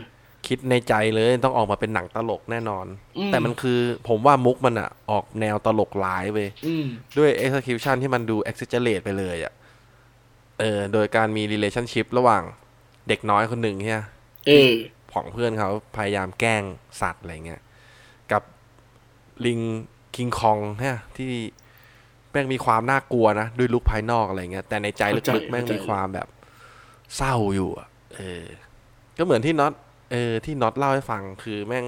[0.47, 2.85] คิดในใจเลยต้องออกมาเป็นหนังตลกแน่นอน
[3.17, 6.85] อืมแต่มันคือผมว่ามุกมันอะออกแนวตลกร้ายเว้ยอืม
[7.17, 9.53] ด้วย execution ที่มันดู exaggerate ไปเลยอะ
[10.59, 12.43] เออ โดยการมี relationship ระหว่าง
[13.07, 14.03] เด็กน้อยคนหนึ่งเนี่ย
[14.47, 14.73] เออ
[15.13, 16.63] ของเพื่อนเขาพยายามแกล้ง
[17.01, 17.61] สัตว์อะไรเงี้ย
[18.31, 18.43] กับ
[19.45, 19.59] ลิง
[20.15, 21.31] คิงคองเนี่ยที่
[22.33, 26.27] แม่งมีความน่ากลัวนะด้วยลุคภายนอกอะไรเงี้ยแต่ในใจเข้าใจลึกๆแม่งเข้าใจมีความแบบ
[27.17, 28.45] เศร้าอยู่อะเออ
[29.17, 29.73] ก็เหมือนที่น็อต
[30.11, 31.85] เออที่น็อตเล่าให้ฟังคือแม่ง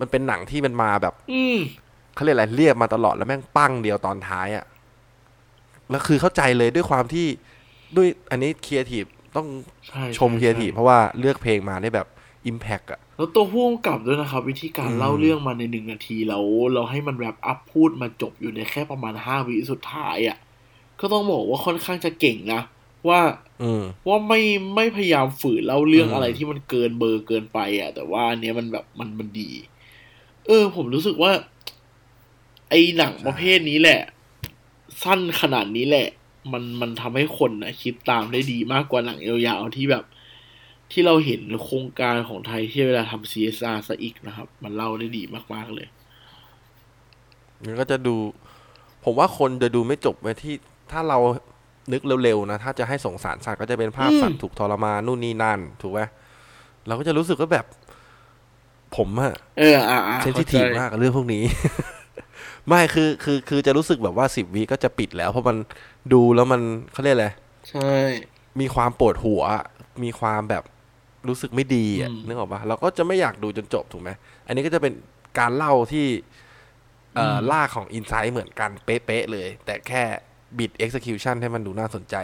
[0.00, 1.58] มันเป็นหนังที่มันมาแบบ อืม
[2.14, 4.64] เขาเรียกอะไรเรียบมาตลอดแล้วแม่งปั้งเดียวตอนท้ายอะ
[5.90, 7.26] แล้วคือเข้าใจเลยด้วยความที่
[7.96, 9.04] ด้วยอันนี้ครีเอทีฟ
[9.36, 9.46] ต้อง
[9.88, 12.06] ใช่ชมครีเอทีฟเพราะว่าเลือกเพลงมาได้แบบ
[12.46, 20.36] impact อะแล้วตัวผู้กำกับด้วยนะครับ วิธีการอืมเล่าเรื่องมาในหนึ่งนาทีแล้วเราให้มัน wrap up พูดมาจบอยู่ในแค่ประมาณห้าวิสุดท้ายอะ่ะ
[21.00, 22.62] ก็ต้องบอกว่าค่อนข้างจะเก่งนะ
[23.08, 23.20] ว่า
[23.62, 24.40] อืมว่าไม่
[24.76, 29.50] ไม่พยายามฝืนเล่าเรื่องอืมอะไรที่มันเกินเบอร์เกินไปอะ่ะ แต่ว่าอันเนี้ยมันแบบมันมันดี
[30.46, 31.32] เออ ผมรู้สึกว่า
[32.70, 34.00] ไอหนังประเภทนี้แหละ
[35.02, 36.08] สั้นขนาดนี้แหละ
[36.52, 40.04] มันมันทำให้คนนะคิดตามได้ดีมากกว่าหนังยาวๆที่แบบ
[40.92, 45.22] ที่เราเห็นโครงการของไทยที่เวลาทำ CSR ซะอีกนะครับ มันเล่าได้ดี
[45.54, 45.86] มาก ๆ เลย
[47.64, 48.16] มันก็จะดู
[49.04, 50.54] ผมว่าคนจะดูไม่จบไปที่
[50.92, 51.18] ถ้าเรา
[51.92, 56.00] นึกเร็ว ๆ นะ ถ้าจะให้สงสารสัตว์ก็จะเป็นภาพอืมสัตว์ถูกทรมานนู่นนี่นั่น ถูกไหม
[56.86, 57.66] เราก็จะรู้สึกว่าแบบ
[58.96, 61.42] ผมอะเอออ่าอ่าเซนซิทีฟมากกับเรื่องพวกนี้
[62.68, 65.56] ไม่คือคือคือจะรู้สึกแบบว่าสิบวิก็จะปิดแล้ว เพราะมัน
[66.12, 66.60] ดูแล้วมัน
[66.92, 67.28] เขาเรียกอะไร
[67.70, 67.90] ใช่
[68.60, 69.42] มีความปวดหัว
[70.04, 70.64] มีความแบบ
[71.28, 74.10] รู้สึกไม่ดีอะอืมนึกออกปะเราก็จะไม่อยากดูจนจบถูกไหม
[74.46, 74.92] อันนี้ก็จะเป็น
[75.38, 76.06] การเล่าที่
[77.14, 80.02] เอ่ออมล่ากของอินไซ h ์เหมือนกันเป๊ะๆเลย แต่แค่
[80.58, 82.16] บิด execution ให้มันดูน่าสนใจ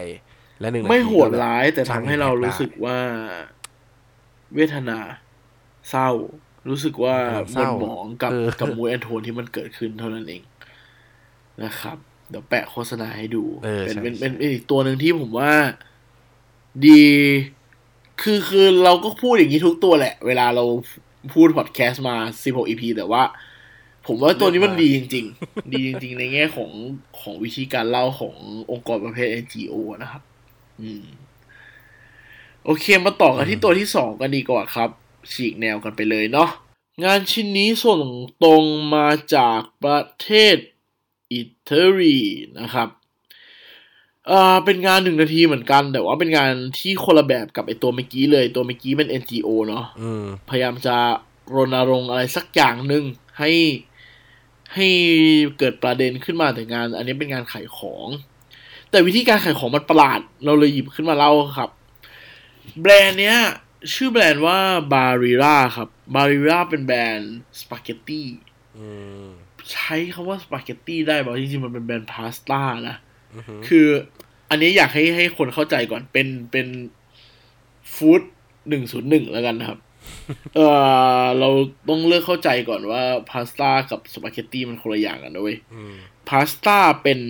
[0.60, 2.98] และหนึ่งนาทีไม่โหดก็แบบร้าย แต่สร้างทำให้เรา impact รู้สึกว่า
[4.54, 4.98] เวทนา
[5.90, 6.08] เศร้า
[6.68, 10.42] รู้สึกว่าเออหเศมันร้าหมองกับเออกับมูแอนโทนที่มันเกิดขึ้นเท่านั้นเอง
[11.62, 11.96] นะครับ
[12.30, 15.52] เดี๋ยวแปะโฆษณาให้ดูเออเป็นใช่เป็นใช่เป็นเป็นอีกตัวหนึ่งที่ผมว่า
[16.86, 17.02] ดี
[18.20, 20.64] คือคือเราก็พูดอย่างนี้ทุกตัวแหละ เวลาเรา
[21.34, 23.22] พูดพอดแคสต์มา 16 EP แต่ว่า
[24.06, 26.70] ผมว่าตัวนี้มันดีจริง ๆ ดีจริง ๆ ในแง่ของ
[27.20, 28.34] ของวิธีการเล่าของ
[28.70, 30.22] องค์กรประเภท NGO นะครับ
[30.80, 31.04] อืม
[32.64, 34.90] โอเคมาต่อกันที่ตัวที่สองกันดีกว่าครับ
[35.32, 36.50] ฉีกแนวกันไปเลยเนาะ
[37.04, 38.00] งานชิ้นนี้ส่ง
[38.42, 40.56] ตรงมาจากประเทศ
[41.32, 42.18] อิตาลี
[42.60, 42.88] นะครับ
[44.30, 50.96] อ่าเป็นงานหนึ่งนาทีเหมือนกัน แต่ว่าเป็นงานที่คนละแบบกับไอตัวเมื่อกี้เลย ตัวเมื่อกี้เป็น NGO เนาะอืมพยายามจะ
[51.54, 53.04] รณรงค์อะไรสักอย่างหนึ่ง
[53.38, 53.50] ให้
[54.74, 54.88] ให้
[55.58, 58.08] เกิดประเด็นขึ้นมาแต่งาน อันนี้เป็นงานขายของ
[58.90, 61.70] แต่วิธีการขายของมันประหลาด เราเลยหยิบขึ้นมาเล่าครับ
[62.80, 63.38] แบรนด์เนี้ย
[63.94, 64.58] ชื่อแบรนด์ว่า
[64.92, 68.26] บาริราครับบาริราเป็นแบรนด์สปาเกตตี้
[68.76, 68.86] อื
[69.24, 69.26] ม
[69.72, 73.05] ใช้คำว่าสปาเกตตี้ได้บอกจริงๆมันเป็นแบรนด์พาสต้านะอือหือ
[73.68, 73.86] คือ
[74.50, 76.66] อันนี้อยากให้ให้คนเข้าใจก่อนเป็นเป็น
[77.94, 78.22] food
[78.68, 79.78] หนึ่งศูนย์หนึ่งแล้วกันนะครับ
[80.54, 80.60] เอ
[81.22, 81.48] อเรา
[81.88, 85.94] ต้องเลือกเข้าใจก่อนว่าพาสต้ากับสปาเกตตี้มันคนละอย่างกันนะเว้ยอืม
[86.28, 87.20] พาสต้าเป็น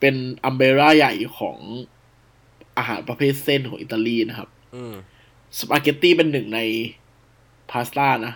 [0.00, 1.58] เป็น umbrella ใหญ่ของ
[2.78, 4.94] อาหารประเภทเส้นของอิตาลีนะครับอืม
[5.58, 6.60] สปาเกตตี้เป็นหนึ่งใน
[7.70, 8.34] พาสต้านะ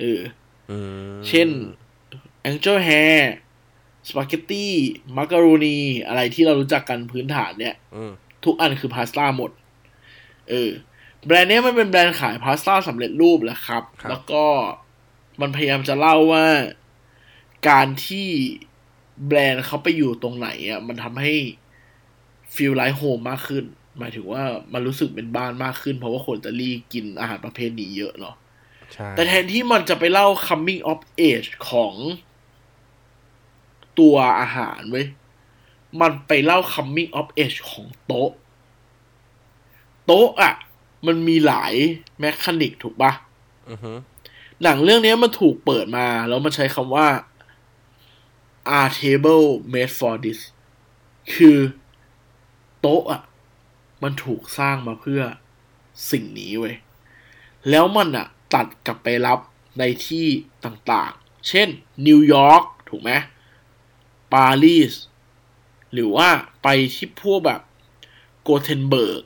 [0.00, 0.20] เออ
[0.70, 0.78] อื
[1.16, 1.48] มเช่น
[2.50, 3.16] Angel Hair
[4.08, 4.72] สปาเกตตี้
[5.16, 8.12] มักกะโรนีอะไรที่เรารู้จักกันพื้นฐานเนี่ยอืม
[8.44, 9.50] ทุกอันคือพาสต้าหมด
[10.50, 10.70] เออ
[11.26, 14.44] แบรนด์เนี้ยมันเป็นแบรนด์ขายพาสต้าสำเร็จรูปแหละครับครับแล้วก็
[15.40, 16.46] มันพยายามจะเล่าว่า
[17.68, 18.28] การที่
[19.26, 21.34] แบรนด์เขาไปอยู่ตรงไหนอะมันทำให้
[22.54, 23.64] ฟีลไลท์โฮมมากขึ้น
[23.98, 24.42] หมายถึงว่า
[24.72, 28.34] มันรู้สึกเป็นบ้านมากขึ้น เพราะว่าคนอิตาลีกินอาหารประเภทนี้เยอะเนาะ
[28.92, 31.94] ใช่แต่แทนที่มันจะไปเล่า coming of age ของ
[33.98, 35.06] ตัวอาหารเว้ย
[36.00, 38.30] มันไปเล่า coming of age ของโต๊ะ
[40.06, 40.54] โต๊ะอะ
[41.06, 41.72] มันมีหลาย
[42.20, 43.12] แมคานิกถูกปะ
[43.70, 43.92] อือฮึ
[44.62, 47.06] หนังเรื่องนี้มันถูกเปิดมา แล้วมันใช้คำว่า
[48.78, 50.40] are table made for this
[51.34, 51.58] คือ
[52.80, 53.22] โต๊ะอะ
[54.02, 55.22] มันถูกสร้างมาเพื่อ
[56.10, 56.76] สิ่งนี้เว้ย
[57.70, 59.38] แล้วมันอะ ตัดกลับไปรับ
[59.78, 60.26] ในที่
[60.64, 61.68] ต่างๆ เช่น
[62.06, 63.10] นิวยอร์กถูกไหม
[64.36, 64.92] ปารีส
[65.92, 66.28] หรือว่า
[66.62, 67.60] ไปที่พวกแบบ
[68.42, 69.22] Gothenburg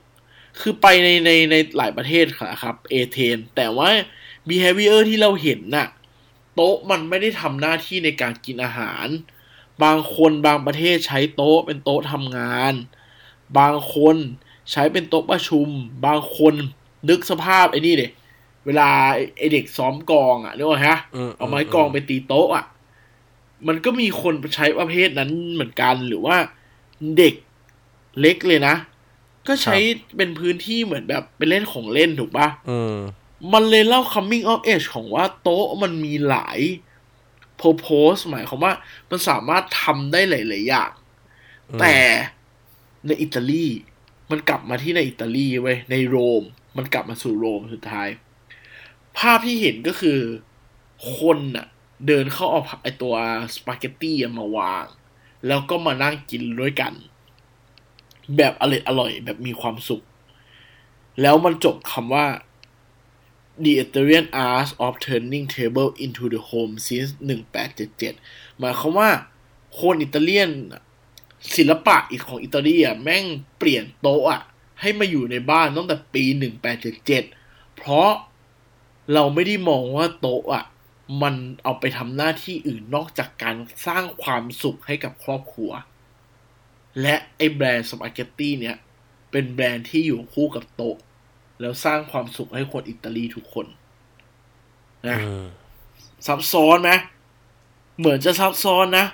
[0.60, 2.24] คือไปในในในหลายประเทศ
[2.62, 3.88] ครับ เอเธน แต่ว่า
[4.48, 5.88] behavior ที่เราเห็นน่ะ
[6.54, 9.06] โต๊ะมันไม่ได้ทำหน้าที่ในการกินอาหาร
[9.82, 12.74] บางคนบางประเทศใช้โต๊ะเป็นโต๊ะทำงาน
[13.58, 14.16] บางคน
[14.70, 15.68] ใช้เป็นโต๊ะประชุม
[16.06, 16.54] บางคน
[17.08, 18.08] นึกสภาพไอ้นี่เด็
[18.66, 18.90] เวลา
[19.38, 20.96] ไอเด็กซ้อมกองอะนึกว่าฮะ
[21.28, 22.64] มเอาไม้กองไปตีโต๊ะอะ
[23.68, 26.36] มันก็มีคนใช้ประเภทนั้นเหมือนกันหรือว่า
[27.18, 27.34] เด็ก
[28.20, 28.74] เล็กเลยนะ
[29.48, 29.76] ก็ใช้
[30.16, 32.96] เป็นพื้นที่เหมือนแบบเป็นเล่นของเล่นถูกปะอืม
[33.52, 36.58] มันเลยเล่า coming of age ของว่าโต๊ะมันมีหลาย
[37.60, 38.72] purpose หมายความว่า
[39.10, 40.90] มันสามารถทำได้หลาย ๆ อย่าง
[41.70, 41.96] อืมแต่
[43.06, 43.66] ในอิตาลี
[44.30, 46.42] มันกลับมาที่ในอิตาลีเว้ยในโรม
[46.76, 48.08] มันกลับมาสู่โรมสุดท้าย
[49.18, 50.20] ภาพที่เห็นก็คือ
[51.16, 51.66] คนน่ะ
[52.06, 53.14] เดินเข้าเอาไอตัว
[53.54, 54.86] สปาเกตตี้มาวาง
[55.46, 56.92] แล้วก็มานั่งกินด้วยกัน
[58.36, 60.02] แบบอร่อยอร่อยแบบมีความสุข
[61.20, 62.26] แล้วมันจบคำว่า
[63.64, 67.10] The Italian art of turning table into the home since
[67.68, 69.10] 1877 หมายความว่า
[69.80, 70.50] คนอิตาเลียน
[71.56, 73.24] ศิลปะอีกของอิตาลีอะแม่ง
[73.58, 74.42] เปลี่ยนโต๊ะอะ
[74.80, 76.24] ให้มาอยู่ในบ้านตั้งแต่ปี
[77.00, 78.10] 1877 เพราะ
[79.12, 80.64] เราไม่ได้มองว่าโต๊ะอะ
[81.22, 85.70] มันเอาไปทำหน้าที่อื่นนอกจากการสร้างความสุขให้กับครอบครัว
[87.00, 88.76] และไอ้แบรนด์สปาเกตตี้เนี่ย
[89.30, 90.96] เป็นแบรนด์ที่อยู่คู่กับโต๊ะ
[91.60, 93.66] แล้วสร้างความสุขให้คนอิตาลีทุกคน
[95.08, 95.46] นะอืม
[96.26, 96.90] ซับซ้อนไหม
[97.98, 99.06] เหมือนจะซับซ้อนนะ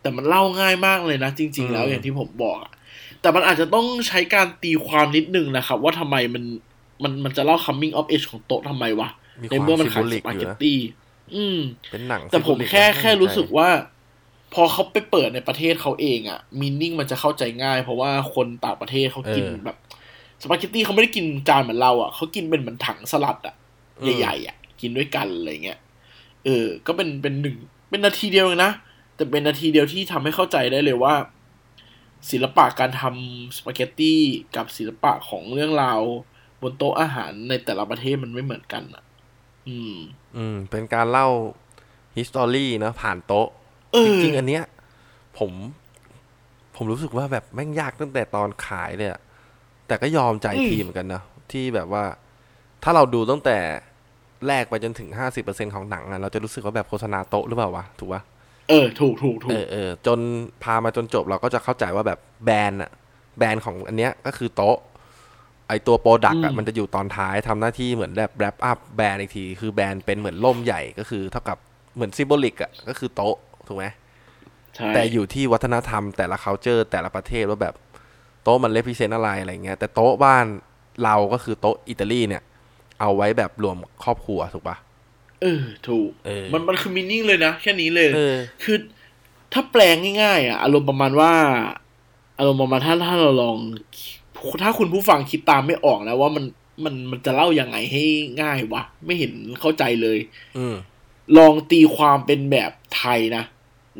[0.00, 2.72] แต่มันเล่าง่ายมากเลยนะ จริง ๆ แล้วอย่างที่ผมบอกอะ
[3.20, 6.44] แต่มันอาจจะต้องใช้การตีความนิดนึงนะครับ ว่าทำไมมัน
[7.02, 9.08] มันมันจะเล่า coming of age ของโต๊ะทำไมวะ
[9.42, 10.78] มีในความเมื่อมันซิมขายโบสลิกปาอเกยู่ตนะตี้
[11.34, 11.58] อืม
[11.90, 13.68] เป็นหนัง แต่ผม symbolic แค่นะแค่น่าสนใจรู้สึกว่า
[14.54, 19.76] พอเขาไปเปิดในประเทศเขาเองอะมินนิ่งมันจะเข้าใจง่าย เพราะว่าคนต่างประเทศเขากินแบบ
[20.42, 23.54] สปาเกตตี้เขาไม่ได้กินจานเหมือนเราอะเขากินเป็นเหมือนถังสลัดอะ
[24.02, 25.78] อืมใหญ่ๆอะกินด้วยกันอะไรเงี้ย
[26.44, 27.56] เออ ก็เป็นเป็นหนึ่ง
[27.90, 28.72] เป็นนาทีเดียวเองนะ
[29.16, 31.14] แต่เป็นนาทีเดียวที่ทำให้เข้าใจได้เลยว่า
[32.30, 34.20] ศิลปะการทำสปาเกตตี้
[34.56, 36.00] กับศิลปะของเรื่องราว
[36.62, 39.02] บนโต๊ะอาหารในแต่ละประเทศมันไม่เหมือนกันอะ
[39.68, 39.96] อืม
[40.36, 41.28] อืม เป็นการเล่า
[42.16, 43.48] history เนอะผ่านโต๊ะ
[43.92, 44.64] เออจริงๆ อันเนี้ย
[45.38, 45.50] ผม
[46.76, 49.20] ผมรู้สึกว่าแบบแม่งยากตั้งแต่ตอนขายเลยอะ
[49.86, 51.22] แต่ก็ยอมใจอืมทีเหมือนกันนะ
[51.52, 52.04] ที่แบบว่า
[52.82, 53.58] ถ้าเราดูตั้งแต่
[54.48, 58.22] แรกไปจนถึงห้าสิบเปอร์เซ็นของหนังอะเราจะรู้สึกว่าแบบโฆษณาโต๊ะหรือเปล่าวะ ถูกปะ
[58.68, 60.18] เออ ถูกถูกถูเอกอเออจน
[60.62, 62.90] พามาจนจบเราก็จะเข้าใจว่าแบบแบรนด์อะ
[63.38, 64.76] แบรนด์ของอันเนี้ยก็คือโต๊ะ
[65.72, 71.58] ไอตัว product อะอืมมันจะอยู่ตอนท้ายทำหน้าที่เหมือนแบบ wrap up แบรนด์อีกที คือแบรนด์เป็นเหมือนร่มใหญ่ก็คือเท่ากับ
[71.94, 73.84] เหมือน symbolic อะก็คือโต๊ะถูกไหม
[74.74, 77.74] ใช่แต่อยู่ที่วัฒนธรรมแต่ละ c u เจอร์แต่ละประเทศว่าแบบ
[78.42, 80.44] โต๊ะมัน represent อะไรอะไรเงี้ยแต่โต๊ะบ้าน
[81.04, 82.42] เราก็คือโต๊ะอิตาลีเนี่ย
[83.00, 84.76] เอาไว้แบบรวมครอบครัวถูกปะ
[85.42, 88.76] เออถูกเออมันมันคือ meaning เลยนะแค่นี้เลยเออคือ
[89.52, 91.32] ถ้าแปลง่ายๆอะอารมณ์ประมาณว่า
[92.38, 93.56] อารมณ์ประมาณถ้าถ้าเราลอง
[94.62, 96.44] ถ้าคุณผู้ฟังคิดตามไม่ออกนะว่ามัน
[96.84, 98.04] มันมันจะเล่ายังไงให้
[98.42, 100.18] ง่ายวะ ไม่เห็นเข้าใจเลย
[100.58, 100.74] อืม
[101.36, 103.42] ลองตีความเป็นแบบไทยนะ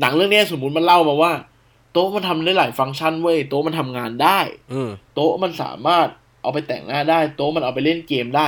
[0.00, 1.33] หนังเรื่องเนี้ยสมมุติมันเล่ามาว่า
[1.92, 4.38] โต๊ะมันทำได้หลายฟังก์ชันเว้ยโต๊ะมันทำงานได้
[4.72, 6.09] อืมโต๊ะมันสามารถ
[6.42, 8.46] เอาไปแต่งหน้าได้ โต๊ะมันเอาไปเล่นเกมได้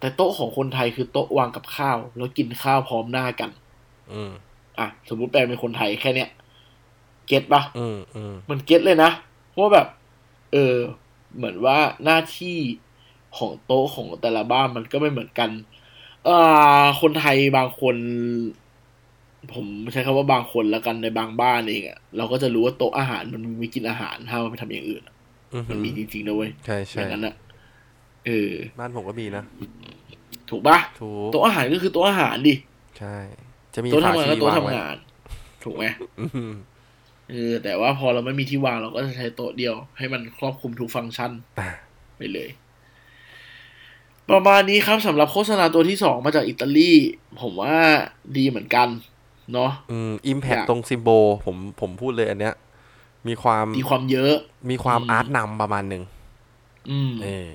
[0.00, 3.50] แต่โต๊ะของคนไทยคือโต๊ะวางกับข้าว แล้วกินข้าวพร้อมหน้ากัน
[4.12, 4.30] อืม
[4.78, 6.28] อะสมมุติแปลเป็นคนไทยแค่เนี้ย
[7.28, 9.10] เก็ตปะอืมอืมมันเก็ตเลยนะ
[9.58, 9.86] ว่าแบบ
[10.52, 10.76] เออ
[11.36, 12.58] เหมือนว่าหน้าที่
[13.38, 15.50] ของโต๊ะของแต่ละบ้านมันก็ไม่เหมือนกัน
[16.28, 17.96] อ่าคนไทยบางคน
[19.52, 25.14] ผมใช้คำว่าบางคนแล้วกันในบางบ้านเองอะเราก็จะรู้ว่าโต๊ะอาหารมันมีกินอาหารห้ามเอาไปทำอย่างอื่นอะ
[25.52, 27.34] อืมมันมีจริงๆนะเว้ยใช่อใช่ย่างนั้นอะ
[28.26, 29.44] เออ บ้านผมก็มีนะ
[30.50, 32.54] ถูกปะถูกโต๊ะอาหารก็คือโต๊ะอาหารดิ
[32.98, 33.16] ใช่
[33.74, 34.96] จะมีโต๊ะฝาทำงานชีก็โต๊ะวางไว้ทำงาน
[35.64, 35.84] ถูกไหม
[36.20, 36.52] อืม
[37.30, 41.70] เออแต่ว่าพอเราไม่มีที่วางเราก็จะใช้โต๊ะเดียว ให้มันครอบคลุมทุกฟังก์ชันอะ
[42.18, 42.48] ไปเลย
[44.30, 46.90] ประมาณนี้ครับสำหรับโฆษณาตัวที่สองมาจากอิตาลี
[47.40, 47.76] ผมว่า
[48.36, 48.88] ดีเหมือนกัน
[49.52, 51.08] เนาะอืมอิมแพอยากตรงซิมโบ
[51.44, 52.54] ผมผมพูดเลยอันเนี้ย
[53.28, 54.34] มีความมีความเยอะ
[54.70, 56.02] มีความอืมอาร์ตนำประมาณหนึ่ง
[56.90, 57.48] อืมเออ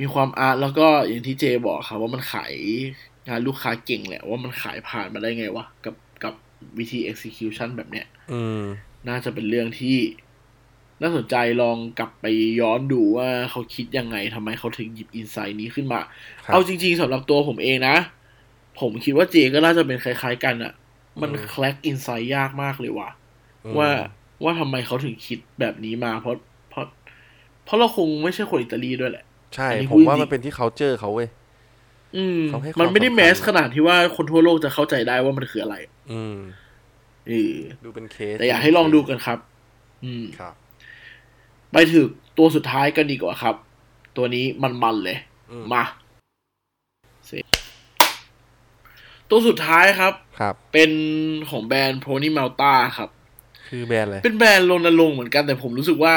[0.00, 2.52] มีความอาร์ตแล้วก็อย่างที่เจบอกครับว่ามันขาย
[3.28, 6.07] งานลูกค้าเก่งแหละว่ามันขายผ่านมาได้ไงวะกับกับ
[6.78, 8.62] วิธี execution แบบเนี้ยอืม
[9.08, 9.98] น่าจะเป็นเรื่องที่
[11.02, 12.26] น่าสนใจลองกลับไป
[12.60, 16.00] ย้อนดูว่าเขาคิดยังไงทำไมเขาถึงหยิบอินไซต์นี้ขึ้นมา
[16.44, 17.96] ครับเอาจริง ๆสำหรับตัวผมเองนะ
[18.80, 20.72] ผมคิดว่าเจก็น่าจะเป็นคล้าย ๆ กันอะ
[21.20, 23.10] มันอืมแคลกอินไซต์ยากมากเลยว่ะ
[23.64, 23.88] อืมว่า
[24.44, 26.36] ว่าทำไมเขาถึงคิดแบบนี้มา เพราะ
[26.70, 26.84] เพราะ
[27.64, 31.28] เพราะเราคงไม่ใช่คนอิตาลีด้วยแหละ ใช่อันนี้ผมว่าพูดจริงมันเป็นที่ culture เขาเว้ย
[32.16, 35.76] อืมเขาให้ความมันไม่ได้สำคัญแมสขนาดที่ว่าคนทั่วโลกจะเข้าใจได้ว่ามันคืออะไร
[36.10, 36.38] อืม
[37.28, 39.38] เออดูเป็นเคส แต่อยากให้ลองดูกันครับ
[40.04, 40.54] อืมครับ
[41.72, 42.06] ไปถึง
[42.38, 43.56] ตัวสุดท้ายกันดีกว่าครับ
[44.16, 45.18] ตัวนี้มันๆเลย
[45.50, 45.84] อืมมา
[47.26, 47.44] เสร็จ
[49.30, 50.90] ตัวสุดท้ายครับ ครับ เป็น
[51.50, 53.10] ของแบรนด์ Pony Malta ครับ
[53.68, 56.16] คือแบรนด์อะไร เป็นแบรนด์รณรงค์เหมือนกันแต่ผมรู้สึกว่า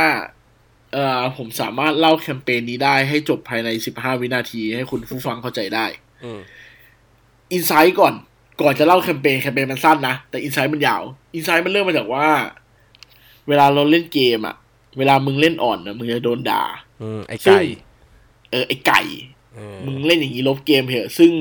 [0.94, 5.86] เอ่อ ผมสามารถเล่าแคมเปญนี้ได้ให้จบภายใน15วินาทีให้คุณผู้ฟังเข้าใจได้
[6.24, 6.40] อืม
[7.52, 8.14] อินไซต์ก่อน
[8.66, 11.02] ก่อนจะเล่าแคมเปญแคมเปญมันสั้นนะ แต่อินไซต์มันยาว
[11.36, 12.28] อินไซต์มันเริ่มมาจากว่า
[13.48, 14.56] เวลาเราเล่นเกมอะ
[14.98, 16.64] เวลามึงเล่นอ่อนนะมึงจะโดนด่า
[17.02, 17.62] อืมไอ้ซึ่งไก่
[18.52, 19.02] เออไอไก่
[19.56, 21.32] เออมึงเล่นอย่างนี้ลบเกมเถอะ ซึ่ง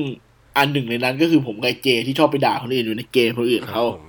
[0.57, 4.07] อันหนึ่งในนั้นก็คือผมกับไอเจที่ชอบไปด่าคนอื่นอยู่ในเกมคนอื่นเขาผม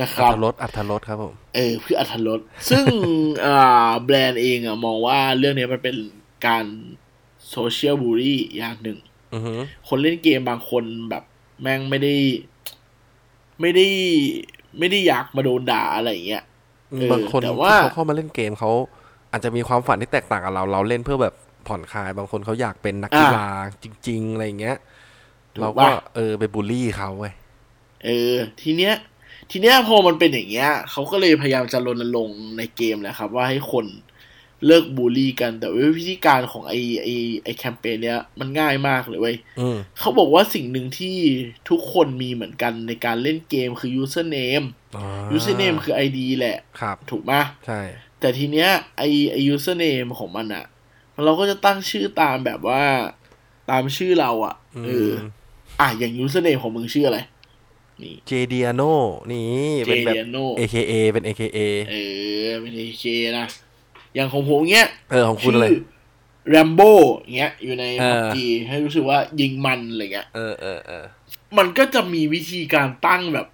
[0.00, 2.40] นะคอัรับธรสอัธรสครับผมเออเพื่ออัธรส
[2.70, 2.84] ซึ่ง
[3.46, 5.96] อ่าแบรนด์เองอะมองว่าเรื่องนี้มันเป็น
[6.46, 6.64] การ
[7.50, 8.98] โซเชียลบูรี่อย่างหนึ่ง
[9.34, 11.24] อือหือคนเล่นเกมบางคนแบบ
[11.62, 12.14] แม่งไม่ได้
[13.60, 13.86] ไม่ได้
[14.78, 16.44] ไม่ได้อยากมาโดนด่าอะไรอย่างเงี้ย
[16.90, 18.70] เออบางคนแต่ที่ว่าเขาเข้ามาเล่นเกมเขา
[19.32, 21.34] อาจจะมีความฝันที่แตกต่างกับเรา เราเล่นเพื่อแบบ
[21.66, 23.46] ผ่อนคลาย บางคนเขาอยากเป็นนักกีฬา
[23.82, 24.76] จริง ๆ อะไรอย่างเงี้ย
[25.54, 27.34] ถูกเราก็ปะเออไปบูลลี่เขาเว้ย
[28.04, 28.94] เออ ทีเนี้ย
[29.50, 33.86] ทีเนี้ยพอมันเป็นอย่างเงี้ยเขาก็เลยพยายามจะรณรงค์ในเกมแหละครับ ว่าให้คน
[34.66, 37.06] เลิกบูลลี่กัน แต่ว่าวิธีการของไอไอ
[37.44, 41.16] ไอแคมเปญเนี้ยมันง่ายมากเลยเว้ยอืมเขาบอกว่าสิ่งหนึ่งที่
[41.68, 44.66] ทุกคนมีเหมือนกันในการเล่นเกมคือ username
[44.96, 47.32] อ่า username คือ ID แหละ ครับ ถูกไหม
[47.66, 47.80] ใช่
[48.20, 48.68] แต่ทีเนี้ย
[48.98, 50.64] ไอไอ username ของมันอะ
[51.24, 52.82] เราก็จะตั้งชื่อตามแบบว่า
[53.70, 55.28] ตามชื่อเราอะอืเออม
[55.80, 57.18] อะอย่าง username ของมึงชื่ออะไร
[58.02, 58.82] นี่เจเดียโน
[59.30, 59.46] นี่
[59.84, 61.58] เป็นแบบ Jadiano AKA เป็น AKA
[61.90, 61.94] เอ
[62.46, 63.04] อเป็น AK
[63.38, 63.46] นะ
[64.14, 65.66] อย่างของผมเนี้ยเออของคุณอะไร
[66.50, 66.80] แรมโบ
[67.36, 71.04] เงี้ย อยู่ในเออพับจีให้รู้สึกว่ายิงมันอะไรเงี้ยเออเออเออ
[71.58, 73.46] มันก็จะมีวิธีการตั้งแบบ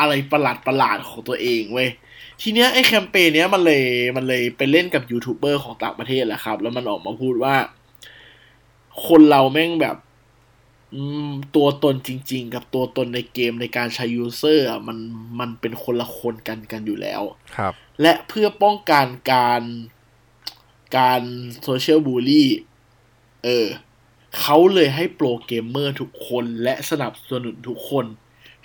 [0.00, 1.88] อะไรประหลาดประหลาดๆของตัวเองเว้ย
[2.42, 3.84] ทีเนี้ยไอ้แคมเปญเนี้ยมันเลย
[4.16, 7.54] มันเลยไปเล่นกับยูทูบเบอร์ของต่างประเทศแหละครับ แล้วมันออกมาพูดว่า
[9.06, 10.03] คนเราแม่งแบบอืม
[11.56, 14.98] ตัวตนจริง ๆ กับตัวตนในเกมในการใช้ user อะมัน
[15.40, 17.22] มันเป็นคนละคนกันกันอยู่แล้ว
[17.56, 19.62] ครับ และเพื่อป้องกันการ
[20.98, 21.22] การ
[21.62, 22.50] social bully
[23.44, 23.66] เออ
[24.38, 28.06] เขาเลยให้โปรเกมเมอร์ทุกคนและสนับสนุนทุกคน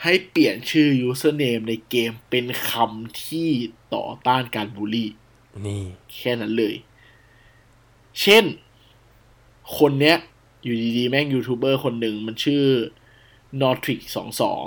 [0.04, 3.50] ให้เปลี่ยนชื่อ username ในเกมเป็นคำที่
[3.94, 5.10] ต่อต้านการบูลลี่
[5.66, 5.84] นี่
[6.16, 6.76] แค่นั้นเลย
[8.22, 8.44] เช่น
[9.78, 10.18] คนเนี้ย
[10.64, 12.64] อยู่ดีๆ แม่งยูทูบเบอร์คนหนึ่งมันชื่อ
[13.62, 14.66] n o t r i c สองสอง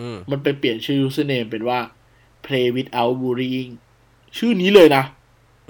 [0.00, 1.78] อืมมันไปเปลี่ยนชื่อ username เป็นว่า
[2.44, 3.70] play without bullying
[4.38, 5.04] ชื่อนี้เลยนะ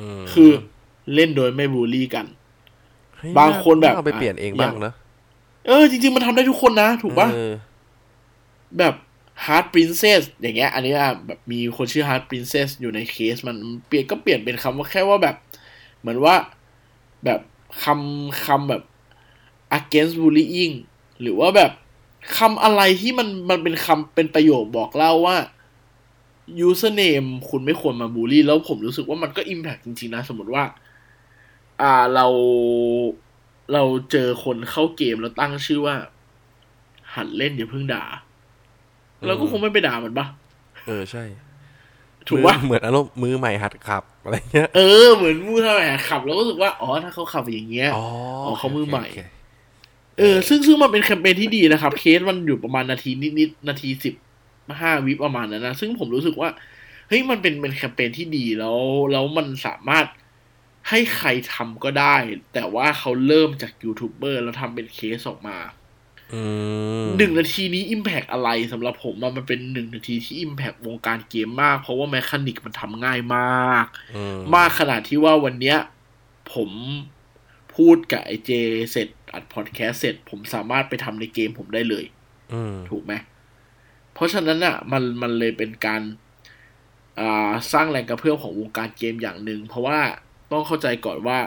[0.01, 0.51] อืมคือ
[1.14, 2.27] เล่นโดยไม่บูลลี่กัน
[3.16, 4.92] เฮ้ยบางคนแบบเอาไปเปลี่ยนเองบ้างนะ
[5.66, 7.53] เออ จริง ๆ มันทำได้ทุกคนนะ ถูกปะเออ
[8.79, 8.95] แบบ
[9.45, 13.57] Heart Princess อย่างเงี้ย อันนี้อะแบบมีคนชื่อ Heart Princess อยู่ในเคสมัน
[13.88, 15.37] เปลี่ยนก็เปลี่ยนเป็นคำว่าแค่ว่าแบบ
[16.01, 16.35] เหมือนว่า
[17.25, 17.40] แบบ
[17.83, 18.83] คำคำแบบ
[19.79, 20.74] against bullying
[21.22, 21.70] หรือว่าแบบ
[22.38, 25.37] คำอะไรที่มันมันเป็นคำเป็นประโยคบอกเล่าว่า
[26.68, 30.64] username คุณไม่ควรมาบูลลี่ แล้วผมรู้สึกว่ามันก็ impact จริง ๆ นะ สมมติว่า
[31.83, 32.26] อ่าเรา
[33.72, 35.94] เราเจอคนเข้าเกมแล้วตั้งชื่อว่า
[37.14, 38.05] หัดเล่นอย่าเพิ่งด่า
[39.26, 40.26] เราก็คงไม่ไปด่ามันปะ
[40.87, 41.24] เออใช่
[42.29, 48.05] ถูกปะเหมือนเหมือนอารมณ์มือใหม่หัดขับอะไรเงี้ย เออเหมือนมูทำไมอะขับ แล้วก็รู้สึกว่า อ๋อถ้าเขาขับอย่างเงี้ย อ๋อ
[48.44, 54.14] อ๋อเขามือใหม่โเคเออซึ่งซึ่งมันเป็นแคมเปญที่ดีนะครับ เคสมันอยู่ประมาณนาทีนิดๆนาทีสิบ
[54.81, 56.50] ห้าวิประมาณนั้นนะ ซึ่งผมรู้สึกว่า
[57.09, 58.79] เฮ้ยมันเป็นเป็นแคมเปญที่ดีแล้ว
[59.12, 60.07] แล้วมันสามารถ
[60.88, 62.16] ให้ใครทำก็ได้
[62.52, 65.57] แต่ว่าเขาเริ่มจากยูทูบเบอร์แล้วทำเป็นเคสออกมา
[66.35, 66.42] อื
[67.05, 75.79] มหนึ่งนาทีนี้ impact อะไรสำหรับผมอะมันเป็นหนึ่งนาทีที่ impact วงการเกมมาก เพราะว่า mechanic มันทำง่ายมากอืมมากขนาดที่ว่าวันเนี้ย
[76.55, 76.70] ผม
[77.76, 78.50] พูดกับไอเจ
[78.92, 82.05] เสร็จ อัดพอดแคสต์เสร็จ ผมสามารถไปทำในเกมผมได้เลย
[82.53, 83.12] อืมถูกไหม
[84.14, 86.03] เพราะฉะนั้นอะ มันมันเลยเป็นการ
[87.20, 89.99] อ่าสร้างแรงกระเพื่อมของวงการเกมอย่างหนึ่งเพราะว่า
[90.53, 91.38] ต้องเข้าใจก่อนว่า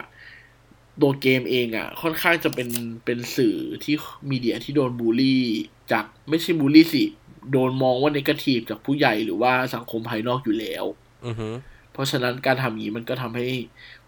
[1.02, 2.70] ตัวเกมเองอะ ค่อนข้างจะเป็น
[3.06, 3.96] เป็นสื่อที่
[4.30, 5.44] มีเดียที่โดนบูลลี่
[5.92, 7.04] จากไม่ใช่บูลลี่สิ
[7.52, 10.86] โดนมองว่าในกาทีฟจากผู้ใหญ่หรือว่าสังคมภายนอกอยู่แล้ว
[11.26, 11.54] อือหือ
[11.94, 13.48] เพราะฉะนั้นการทำอย่างนี้มันก็ทำให้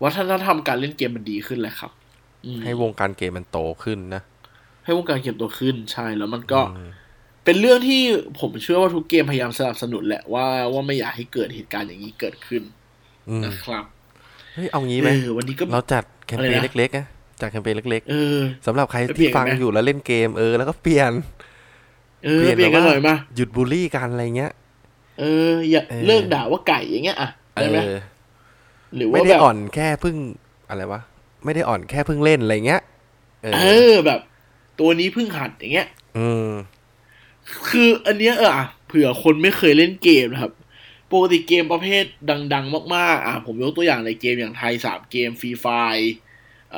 [0.04, 2.01] วัฒนธรรมการเล่นเกมมันดีขึ้นแหละครับอืม
[2.63, 4.21] ให้วงการเกมมันโตขึ้นนะ
[4.84, 6.82] ให้วงการเกมโตขึ้นใช่แล้วมันก็อืม
[7.45, 8.01] เป็นเรื่องที่
[8.39, 12.63] ผมเชื่อว่าทุกเกมพยายามสนับสนุนแหละว่าว่าไม่อยากให้เกิดเหตุการณ์อย่างนี้เกิดขึ้น
[13.30, 13.86] อืมนะครับ
[14.54, 17.06] เฮ้ยเอางี้ไหมเออวันนี้ก็เราจัดแคมเปญอะไรนะเล็กๆนะ
[17.41, 21.12] จัดแคมเปญเล็กเออๆสำหรับใครไปเปลี่ที่ยนฟังไหมอยู่แล้วเล่นเกมเออแล้วก็เปลี่ยน
[22.23, 24.51] เออเปลี่ยนเปลี่ยนกันแบบว่าหน่อยมาหยุดบูลลี่กันอะไรเงี้ย
[25.17, 27.91] เอออย่าเออเลิกด่าว่าไก่อย่างเงี้ยอะเอได้ไหมอ
[28.95, 30.15] หรือไม่ว่าได้แบบอ่อนแค่เพิ่ง
[30.69, 31.01] อะไรวะ
[31.45, 32.82] ไม่ได้อ่อนแค่เพิ่งเล่นอะไรเงี้ย
[33.43, 33.60] เออเอ
[33.91, 34.19] อแบบ
[34.80, 36.51] ตัวนี้เพิ่งหัดอย่างเงี้ย อืม
[37.69, 40.54] คืออันเนี้ยเอออะเผื่อคนไม่เคยเล่นเกมนะครับ
[41.12, 42.04] ปกติเกมประเภท
[42.54, 45.67] ดัง ๆ มาก ๆ อะผมยกตัวอย่างในเกมอย่าง top สามเกม Free Fire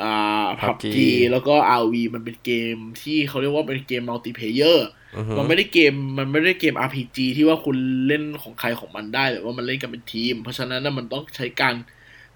[0.00, 11.74] อ่าพับ PUBG จีแล้วก็ RoV มันเป็นเกมที่เขาเรียกว่าเป็นเกม multiplayerอือหือมันไม่ได้เกมมันไม่ได้เกม RPG ที่ว่าคุณเล่นของใครของมันได้แต่ว่ามันเล่นกันเป็นทีม เพราะฉะนั้นน่ะมันต้องใช้การ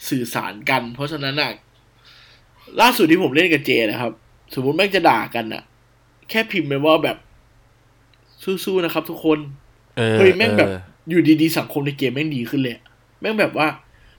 [0.09, 1.51] สื่อสารกัน เพราะฉะนั้นน่ะ
[2.81, 4.13] ล่าสุดที่ผมเล่นกับเจนะครับ
[4.55, 5.63] สมมุติแม่งจะด่ากันน่ะ
[6.31, 7.17] แค่พิมพ์ไปว่าแบบ
[8.65, 9.39] สู้ๆนะครับ ทุกคน
[9.97, 10.79] เออเฮ้ยแม่งแบบเออ
[11.09, 12.83] อยู่ดีๆสังคมในเกมแม่งดีขึ้นเลยอะ
[13.21, 13.69] แม่งแบบว่า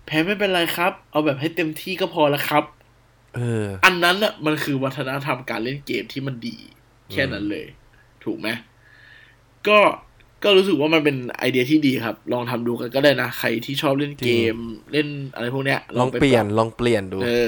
[0.06, 2.64] แพ้ไม่เป็นไรครับ เอาแบบให้เต็มที่ก็พอแล้วครับ
[3.36, 6.58] เออ อันนั้นน่ะมันคือวัฒนธรรมการเล่นเกมที่มันดี
[7.12, 7.66] แค่นั้นเลย
[8.24, 8.48] ถูกไหม
[9.68, 9.80] ก็
[10.44, 14.56] ก็รู้สึกว่ามันเป็นไอเดียที่ดีครับ ลองทำดูกันก็ได้นะ ใครที่ชอบเล่นเกม
[14.92, 17.48] เล่นอะไรพวกเนี้ยลองไเปลี่ยนรับลองเปลี่ยนดู เออ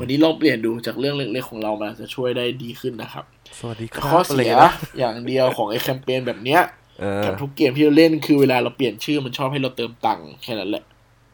[0.00, 3.24] วันนี้ลองเปลี่ยนดูจากเรื่องเล็กๆของเรามันอาจจะช่วยได้ดีขึ้นนะครับ
[3.58, 6.60] สวัสดีคแต่รับข้ออะไรเสียนะอย่างเดียวของไอแคมเปญแบบเนี้ย
[7.00, 10.84] เออกับทุกเกมที่เราเล่นคือเวลาเราเปลี่ยนชื่อมันชอบให้เราเติมตังค์แค่นั้นแหละ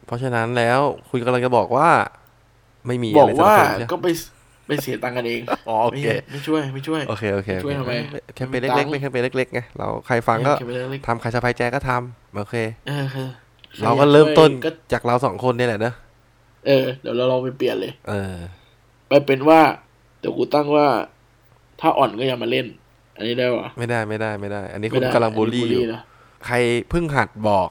[0.05, 1.89] เพราะฉะนั้นแล้วคุณกำลังจะบอกว่า
[2.87, 4.07] ไม่มีบอกะไรสนัว่าสนุนใช่ไหมก็ไป
[4.67, 7.93] ไปเสียตังค์กันเองอ๋อโอเคไม่ไม่ช่วยไม่ช่วยโอเคโอเคโอช่วยเคทำไม
[8.35, 13.27] แคมเปญเล็กๆไม่แคมเปญเล็กๆไงเราใครฟังก็แคมเปญเล็กทำใครสบายใจก็ทำโอเคๆเออคือ
[13.83, 15.93] เราก็เริ่มต้นก็จากเราสองคนเนี่ยแหละเนอะ
[16.67, 18.35] เออ เดี๋ยวเราลองไปเปลี่ยนเลย เออ
[19.07, 19.59] ไปเป็นว่า
[20.19, 20.87] เดี๋ยวกูตั้งว่า
[21.79, 22.65] ถ้าอ่อนก็อย่ามาเล่น
[23.15, 26.01] อันนี้ได้ปะไม่ได้ไม่ได้ไม่ได้ อันนี้ไม่คุณได้กำลังบูลลี่อยู่นะ
[26.45, 26.55] ใคร
[26.89, 27.69] เพิ่งหัดบอก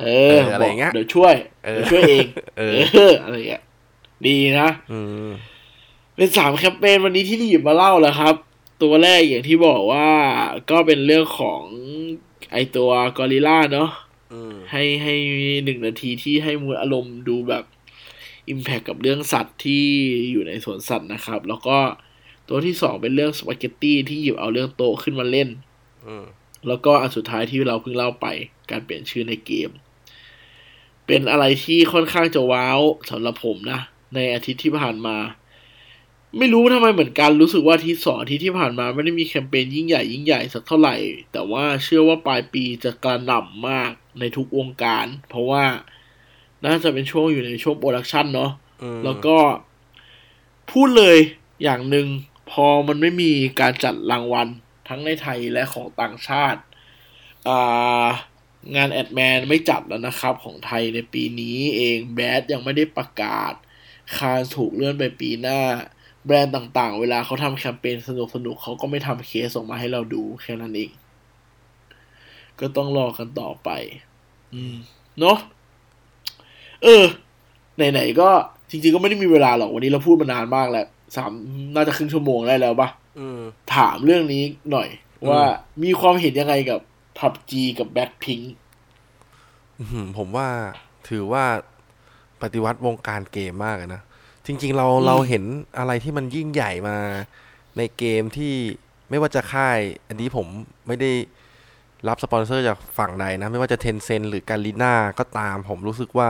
[0.00, 1.34] เอเออออะไรอย่างเงี้ยบกเดี๋ยวช่วย
[1.64, 2.26] เออเดี๋ยวช่วยเอง
[2.58, 2.62] เอ
[2.94, 3.62] เออออะไรอย่างเงี้ย
[4.26, 5.30] ดีนะอืม
[6.16, 8.34] เป็นสามแคมเปญวันนี้ที่หยิบมาเล่าแหล้วครับ
[8.82, 10.08] ตัวแรกอย่างที่บอกว่า
[10.70, 11.62] ก็เป็นเรื่องของ
[12.52, 13.90] ไอตัวกอริล่าเนาะ
[14.32, 15.14] อืมให้ให้
[15.64, 17.64] หนึ่งนาทีที่ให้มูดอารมณ์ดูแบบ
[18.48, 19.84] อิมแพคกับเรื่องสัตว์ที่
[20.32, 21.78] อยู่ในสวนสัตว์นะครับ แล้วก็
[22.48, 25.48] ตัวที่สองเป็นเรื่องสปาเกตตี้ที่หยิบเอาเรื่องโต๊ะขึ้นมาเล่น
[26.06, 26.24] อืม
[26.68, 28.26] แล้วก็อันสุดท้ายที่เราเพิ่งเล่าไป
[28.70, 29.70] การเปลี่ยนชื่อในเกม
[31.06, 32.80] เป็นอะไรที่ค่อนข้างจะ wow
[33.10, 33.80] สำหรับผมนะ
[34.14, 35.16] ในอาทิตย์ที่ผ่านมา
[36.38, 40.96] ไม่รู้ทำไมเหมือนกันรู้สึกว่าอาทิตย์สองอาทิตย์ที่ผ่านมาไม่ได้มีแคมเปญยิ่งใหญ่ยิ่งใหญ่สักเท่าไหร่
[41.32, 45.64] แต่ว่าเชื่อว่าปลายปีจะกระหน่ำมากในทุกวงการ เพราะว่า
[46.64, 48.50] น่าจะเป็นช่วงอยู่ในช่วง production เนาะ
[48.82, 49.36] อืมแล้วก็
[50.70, 51.18] พูดเลย
[51.62, 52.06] อย่างหนึ่ง
[52.50, 54.48] พอมันไม่มีการจัดรางวัล
[54.88, 56.60] ทั้งในไทยและของต่างชาติ
[57.48, 58.06] อ่า
[58.76, 63.52] งานแอดแมนไม่จัดแล้วนะครับ ของไทยในปีนี้เองแบดยังไม่ได้ประกาศ
[64.16, 65.60] คานถูกเลื่อนไปปีหน้า
[66.26, 68.10] แบรนด์ต่างๆ เวลาเขาทำแคมเปญส
[68.46, 70.90] นุกๆเขาก็ไม่ทำเคสออกมาให้เราดูแค่นั้นเอง
[72.60, 73.70] ก็ต้องรอกันต่อไป
[74.54, 74.76] อืม
[75.20, 75.38] เนาะ
[76.84, 77.04] เออ
[77.92, 78.28] ไหนๆก็
[78.70, 80.86] จริงๆก็ไม่ได้มีเวลาหรอกวันนี้เราพูดมานานมากแล้ว
[81.16, 81.32] สาม
[81.74, 82.88] น่าจะครึ่งชั่วโมงได้แล้วปะ
[83.18, 83.40] อืม
[83.74, 84.42] ถามเรื่องนี้
[84.72, 84.88] หน่อย
[85.22, 85.42] อืมว่า
[85.82, 86.80] มีความเห็นยังไงกับ
[87.18, 88.40] พับจีกับแบ็คพิง
[89.78, 90.48] อื้อหือผมว่า
[91.08, 91.44] ถือว่า
[92.42, 94.02] ปฏิวัติวงการเกมมากเลยนะ
[94.46, 95.44] จริง ๆ เราอืมเราเห็น
[95.78, 96.96] อะไรที่มันยิ่งใหญ่มา
[97.76, 98.54] ในเกมที่
[99.10, 99.78] ไม่ว่าจะค่าย
[100.08, 100.46] อันนี้ผม
[100.86, 101.12] ไม่ได้
[102.08, 106.28] รับสปอนเซอร์จากฝั่งใดนะ ไม่ว่าจะ Tencent หรือ Garena ก็ตามผมรู้สึกว่า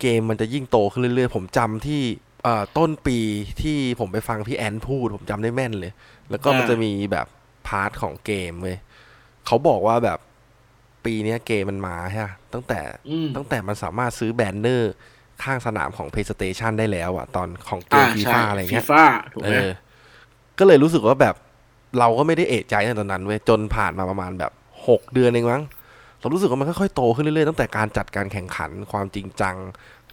[0.00, 2.00] เกมมันจะยิ่งโตขึ้นเรื่อยๆ ผมจำที่
[2.44, 3.18] เอ่อต้นปี
[3.62, 5.92] ที่ผมไปฟังพี่แอนพูด ผมจำได้แม่นเลย
[6.30, 7.26] แล้วก็มันอ่าจะมีแบบ
[7.66, 8.78] part ของเกมเว้ย
[9.46, 10.18] เขาบอกว่าแบบ
[11.04, 12.80] ปีเนี้ยเกมมันมาใช่ปะตั้งแต่
[13.10, 14.92] อืมตั้งแต่มันสามารถซื้อ banner
[15.42, 19.68] ข้างสนามของ PlayStation ได้แล้วอะตอนของเกมฟีฟ่าอะไรเงี้ยฟีฟ่าถูกเอไหมอ
[20.58, 21.34] ก็เลยรู้สึกว่าแบบ
[21.98, 24.52] เราก็ไม่ได้เอะใจในตอนนั้นเว้ยจนผ่านมาประมาณแบบ
[24.88, 25.62] หกเดือนเองมั้ง
[26.20, 29.56] เรารู้สึกว่ามันค่อยๆโตขึ้นเรื่อยๆตั้งแต่การจัดการแข่งขันความจริงจัง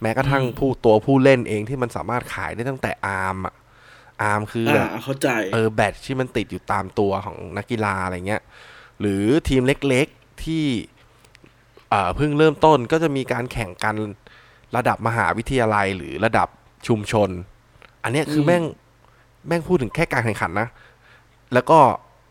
[0.02, 3.54] แม้กระทั่งผู้ตัวผู้เล่นเองที่มันสามารถขายได้ตั้งแต่อาร์มอะ
[4.22, 8.42] อาร์มคือแบบอ่าเข้าใจเออแบตที่มันติดอยู่ตามตัวของนักกีฬาอะไรเงี้ย
[9.00, 10.64] หรือทีมเล็กๆที่
[11.90, 13.96] เอ่อเพิ่งเริ่มต้นก็จะมีการแข่งกัน
[14.76, 16.48] ระดับมหาวิทยาลัยหรือระดับ
[16.86, 17.28] ชุมชน
[18.02, 18.62] อันเนี้ยคืออมแม่ง
[19.46, 20.68] แม่งพูดถึงแค่การแข่งขันนะ
[21.54, 21.78] แล้วก็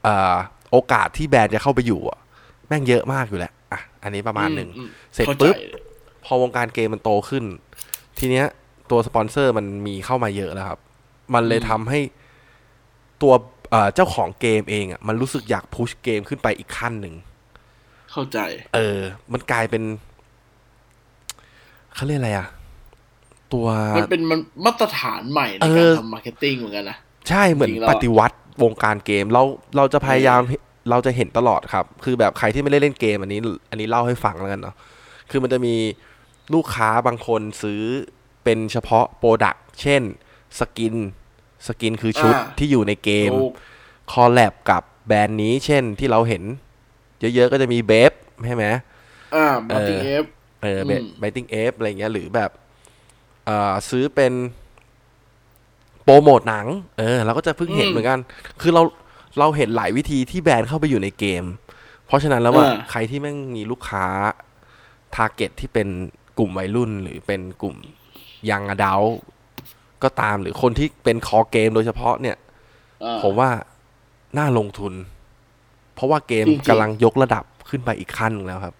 [0.03, 0.35] เอ่อ
[0.71, 2.19] โอกาสที่แบรนด์จะเข้าไปอยู่อะ
[2.67, 3.53] แม่งเยอะมากอยู่แหละ
[4.05, 5.55] อะอันนี้ประมาณหนึ่งอืมเสร็จข้าใจปุ๊บ
[6.25, 7.43] พอวงการเกมมันโตขึ้น
[8.19, 8.45] ทีเนี้ย
[8.91, 10.79] ตัวสปอนเซอร์มันมีเข้ามาเยอะแล้วครับ
[11.33, 11.99] มันเลยทำให้
[13.21, 13.33] ตัว
[13.71, 17.15] เอ่อเจ้าของเกมเองอะมันรู้สึกอยากพุชเกมขึ้นไปอีกขั้นหนึ่ง
[18.11, 18.39] เข้าใจ
[18.75, 18.99] เออ
[19.31, 19.83] มันกลายเป็น
[21.95, 22.47] เขาเรียกอะไรอะ
[23.53, 26.97] ตัวมันเป็นมันมาตรฐานใหม่ในเอการอทำ marketing เหมือนกันนะ
[27.29, 29.43] ใช่เหมือนจริงๆแล้วปฏิวัติวงการเกม เรา
[29.77, 30.41] เราจะพยายาม
[30.89, 34.75] เราจะเห็นตลอดครับ คือแบบใครที่ไม่ได้เล่นเกมอันนี้ อันนี้เล่าให้ฟังแล้วกันเนาะ
[35.29, 35.75] คือมันจะมี
[36.53, 37.81] ลูกค้าบางคนซื้อ
[38.43, 40.01] เป็นเฉพาะ product เช่น
[40.59, 40.95] skin
[41.67, 43.53] skin คือชุดอ่าที่อยู่ในเกมถูก
[44.11, 46.43] collab กับแบรนด์นี้ เช่นที่เราเห็น
[47.35, 48.11] เยอะๆก็จะมี BAPE
[48.45, 48.65] ใช่ไหม
[49.35, 50.23] อ่ามาติเอฟ
[50.63, 52.51] เอออืม Bathing Ape อะไรเงี้ย หรือแบบ
[53.45, 54.33] เอ่อซื้อเป็น
[56.03, 56.67] โปรโมทหนัง
[56.99, 58.19] เออเราก็จะเพิ่งเห็นเหมือนกัน
[58.61, 58.81] คือเรา
[59.39, 61.43] เราเห็นหลายวิธีที่แบรนด์เข้าไปอยู่ในเกม
[62.05, 64.05] เพราะฉะนั้นแล้วว่าเออใครที่แม่งมีลูกค้า
[65.15, 65.87] target ที่เป็น
[66.37, 67.75] กลุ่มวัยรุ่น หรือเป็นกลุ่ม
[68.49, 69.01] young adult
[70.03, 72.37] ก็ตามหรือคนที่เป็นคอเกมโดยเฉพาะเนี่ย
[73.03, 73.49] อ่าผมว่า
[74.37, 74.93] น่าลงทุน
[75.95, 78.75] เพราะว่าเกมจริงๆกำลังยกระดับขึ้นไปอีกขั้นหนึงแล้วครับ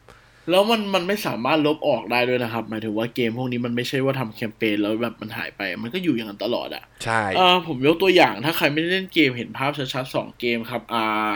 [0.49, 11.29] แล้วมันมันไม่สามารถลบออกได้ด้วยนะครับ หมายถึงว่าเกมพวกนี้มันไม่ใช่ว่าทำแคมเปญแล้วแบบมันหายไป มันก็อยู่อย่างนั้นตลอดอะใช่อ่าผมยกตัวอย่างถ้าใครไม่ได้เล่นเกมเห็นภาพชัดๆสองเกมครับอ่า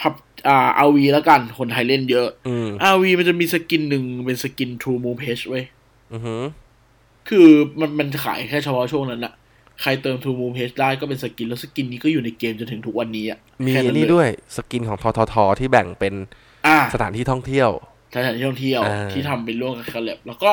[0.00, 0.14] พับ
[0.48, 5.64] อ่าอาวีแล้วกันคนไทยเล่นเยอะอืมอาวีมันจะมี skin หนึ่งเป็น skin TrueMove H เว้ย
[6.12, 6.42] อือหือ
[7.28, 7.48] คือ
[7.80, 9.32] มันมันขายแค่เฉพาะช่วงนั้นอะ
[9.82, 16.14] ใครเติม True Moon Page ได้ก็เป็นสกิน แล้วสกินนี้ก็อยู่ในเกมจนถึงทุกวันนี้อะมีแค่นี่เลยด้วย skin ของทททที่แบ่งเป็น
[16.66, 17.70] อ่าสถานที่ท่องเที่ยว
[18.16, 20.50] สถานที่ท่องเที่ยวอ่าที่ทำเป็นร่วมกับ collab แล้วก็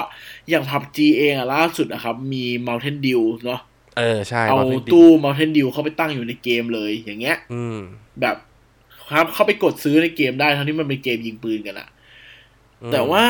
[0.50, 3.60] อย่าง PUBG เองอะล่าสุดนะครับ มี Mountain Dew เนาะ
[3.98, 7.80] เออใช่เอา Mountain Dew ตู้ Mountain Dew เข้าไปตั้งอยู่ในเกมเลยอย่างเงี้ย อืม
[8.22, 8.38] แบบ
[9.10, 11.88] ครับเข้าไปกดซื้อในเกมได้ทั้งที่มันเป็นเกมยิงปืนกันอะ
[12.84, 13.26] อืมแต่ว่า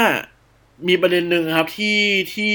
[0.88, 2.00] มีประเด็นหนึ่งครับที่
[2.34, 2.54] ที่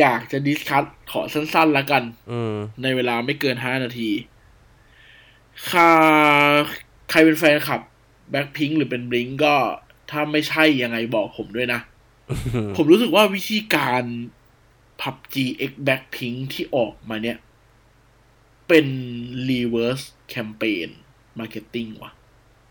[0.00, 4.10] อยากจะดิสคัตขอสั้นๆละกันอืมในเวลาไม่เกินห้านาที
[5.70, 5.90] ค่า
[7.10, 7.80] ใครเป็นแฟนคลับ
[8.30, 9.54] แบ็คพิงหรือเป็นบลิงก็
[10.12, 11.80] ถ้าไม่ใช่ยังไงบอกผมด้วยนะ
[12.76, 14.02] ผมรู้สึกว่าวิธีการ
[15.00, 15.36] PUBG
[15.70, 17.38] X Blackpink ที่ออกมาเนี่ย
[18.68, 18.86] เป็น
[19.48, 20.88] reverse campaign
[21.38, 22.12] marketing ว่ะ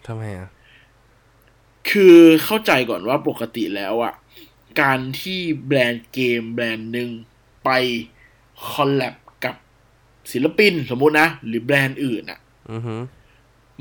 [0.08, 0.50] ทำไมอะ
[1.90, 4.14] คือเข้าใจก่อนว่าปกติแล้วอะ
[4.82, 7.10] การที่แบรนด์เกมแบรนด์หนึ่ง
[7.64, 7.70] ไป
[8.70, 9.16] collab
[9.46, 9.56] กับ
[10.32, 12.40] ศิลปินสมมุตินะ หรือแบรนด์อื่นอะ
[12.72, 13.02] อือหือ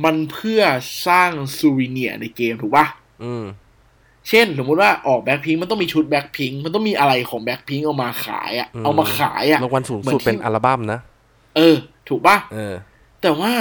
[0.05, 0.63] มันเพื่อ
[1.07, 3.00] สร้าง souvenir ในเกมถูกปะอืม
[4.29, 11.01] เช่นสมมุติว่าออกแบ็คพิงมันต้องมีชุดแบ็คพิงมันต้องมีอะไรของแบ็คพิงเอามาขายอะอืมเอามาขายอะรางวัลสูงสุดเหมืสุอนที่เป็นอัลบั้มนะ
[11.57, 11.77] เออ
[12.09, 12.75] ถูกปะเออ
[13.23, 13.53] แต่ว่า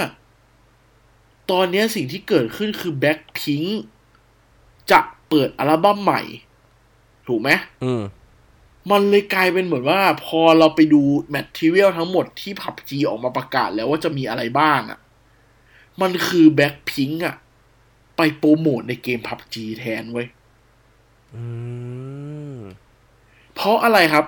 [1.52, 3.64] ตอนเนี้ยสิ่งที่เกิดขึ้นคือแบ็คพิง
[4.92, 5.00] จะ
[5.30, 6.22] เปิดอัลบั้มใหม่
[7.28, 7.50] ถูกไหม
[7.84, 8.02] อืม
[8.92, 15.00] มันเลยกลายเป็นเหมือนว่า พอเราไปดูแมททีเรียลทั้งหมดที่ผับจีออกมาประกาศแล้วว่าจะมีอะไรบ้างอะ่ะ
[16.02, 17.36] มันคือแบ็คพิงอะ
[18.20, 20.28] ไปโปรโมทในเกมผับจีแทนเว้ย
[21.36, 21.44] อื
[22.56, 22.58] ม
[23.56, 24.26] เพราะอะไรครับ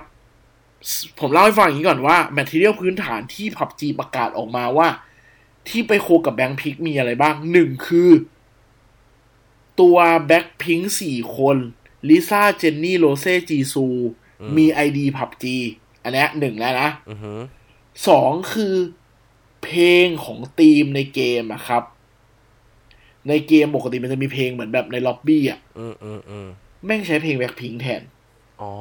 [1.18, 4.88] ผมเล่าให้ฟังอย่างนี้ก่อนว่า material พื้นฐานที่ PUBG ประกาศออกมาว่า
[5.68, 8.10] ที่ไป co กับแบงค์พิกมีอะไรบ้างหนึ่งคือ
[9.80, 11.56] ตัวแบ็คพิงสี่คน
[12.08, 13.86] ลิซ่าเจนนี่โรเซ่จีซู
[14.40, 15.56] อืมมี ID PUBG
[16.02, 17.40] อันเนี้ยหนึ่งแล้วนะอือหือ
[18.08, 18.74] สองคือ
[19.62, 21.82] เพลงของทีมในเกมอะครับ
[23.28, 26.48] ในเกมปกติมันจะมีเพลงเหมือนแบบในล็อบบี้อะอืมอืมอืม
[26.84, 28.02] แม่งใช้เพลงแบ็คพิงแทน
[28.62, 28.72] อ๋อ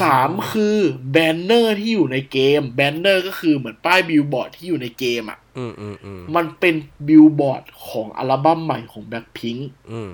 [0.00, 0.78] สามคือ
[1.12, 6.74] banner ที่อยู่ในเกม banner ก็คือเหมือนป้ายบิลบอร์ดที่อยู่ในเกมอะ่ะอืมอืมอืมมันเป็น
[7.08, 9.56] บิลบอร์ดของอัลบั้มใหม่ของแบ็คพิง
[9.90, 10.08] อืม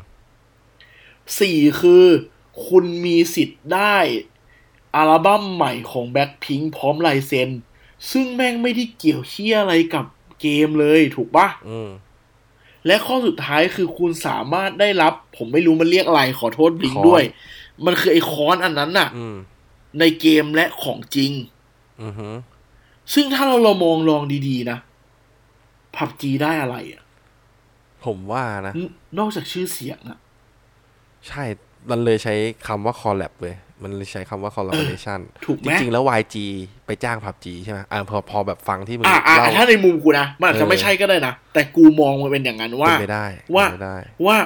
[1.41, 2.07] สี่คือ
[2.67, 3.97] คุณมีสิทธิ์ได้
[4.97, 7.51] อัลบั้มใหม่ของแบ็คพิงพร้อมลายเซ็น
[8.11, 10.07] ซึ่งแม่งไม่ได้เกี่ยวเหี้ยอะไรกับ
[10.41, 11.89] เกมเลยถูกปะอืม
[12.87, 17.23] และข้อสุดท้ายคือคุณสามารถได้รับ ผมไม่รู้มันเรียกอะไรขอโทษบลิงค้อนด้วย
[17.87, 19.37] มันคือไอคอนอันนั้นน่ะอืม
[20.01, 21.33] ในเกมและของจริง
[22.03, 22.29] อือฮึ
[23.15, 24.79] ซึ่งถ้าเราเรามองลองดีๆนะ
[25.97, 27.03] ผับจีได้อะไรอะ
[28.05, 28.79] ผมว่านะน
[29.19, 30.19] นอกจากชื่อเสียงอะ
[31.29, 31.43] ใช่
[31.91, 32.35] มันเลยใช้
[32.67, 33.64] คำว่า collab เว้ยมันเลย
[34.13, 36.37] ใช้คำว่า collaboration ถูกไหจมริง ๆ แล้ว YG
[36.87, 44.37] ไปจ้าง PUBG ใช่ไหมอ่าพอพอแบบฟังที่มึงอ่าอ่าเล่าถ้าในมุมกูนะ มันอาจจะเออไม่ใช่ก็ได้นะ แต่กูมองมันเป็นอย่างนั้นว่าเป็นไปได้ว่าเป็นไปได้ว่า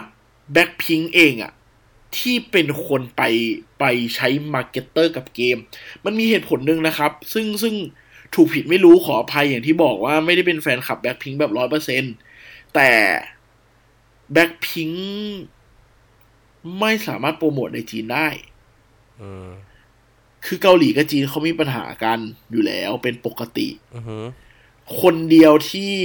[0.53, 1.53] แบ็คพิงเองอะ
[2.19, 3.23] ที่เป็นคนไป
[3.79, 3.85] ไป
[4.15, 5.57] ใช้ marketer กับเกม
[6.05, 7.75] มันมีเหตุผลหนึ่งนะครับ ซึ่งซึ่ง
[8.35, 12.03] ถูกผิดไม่รู้ขออภัยอย่างที่บอกว่าไม่ได้เป็นแฟนคลับแบ็คพิงแบบร้อยเปอร์เซ็น
[12.75, 12.91] แต่
[14.33, 14.91] แบ็คพิง
[16.81, 18.58] ไม่สามารถโปรโมทในจีนได้อืม
[20.47, 22.19] คือเกาหลีกับจีนเขามีปัญหากัน
[22.51, 24.19] อยู่แล้วเป็นปกติอือฮึ
[25.01, 25.97] คนเดียวที่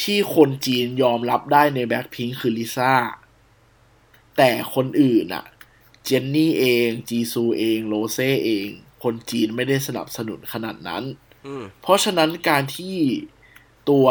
[0.00, 2.94] ที่คนจีนยอมรับได้ในแบ็คพิงคือลิซ่า
[4.36, 5.44] แต่คนอื่นอะ
[6.04, 8.66] เจนนี่เอง จีซูเอง โรเซ่เอง
[9.02, 11.04] คนจีนไม่ได้สนับสนุนขนาดนั้น
[11.46, 12.96] อืมเพราะฉะนั้นการที่
[13.90, 14.06] ตัว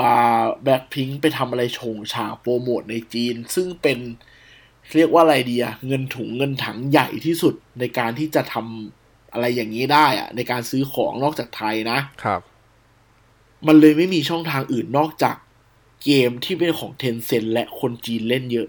[0.64, 4.00] แบ็คพิงไปทำอะไรโฉงฉางโปรโมทในจีน ซึ่งเป็น
[4.96, 12.42] เรียกว่าอะไรดีอะเงินถุงเงินถังใหญ่ที่สุดในการที่จะทำอะไรอย่างนี้ได้อะในการซื้อของนอกจากไทยนะครับ
[13.68, 15.36] มันเลยไม่มีช่องทางอื่นนอกจาก
[16.04, 18.68] เกมที่เป็นของเทนเซ็นและคนจีนเล่นเยอะ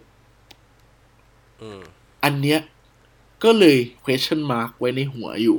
[1.62, 1.82] อืม
[2.24, 2.60] อันเนี้ย
[3.44, 5.58] ก็เลย question mark ไว้ในหัวอยู่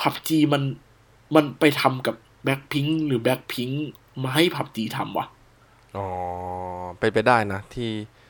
[0.00, 0.62] ผับจีมัน
[1.34, 3.70] มันไปทำกับแบ็คพิงหรือแบ็คพิง
[4.22, 5.26] มาให้ผับจีทำวะ
[5.96, 6.06] อ๋อ
[6.98, 8.25] เป็นไปได้นะ ที่พ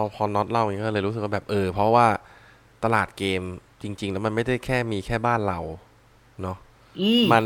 [0.00, 2.06] อพอน็อตเล่าอย่างนี้ก็เลยรู้สึกว่าแบบเออ เพราะว่า
[2.84, 3.42] ตลาดเกม
[3.82, 5.58] จริง ๆ แล้วมันไม่ได้แค่มีแค่บ้านเรา
[6.42, 6.56] เนาะ
[7.00, 7.44] อืมมัน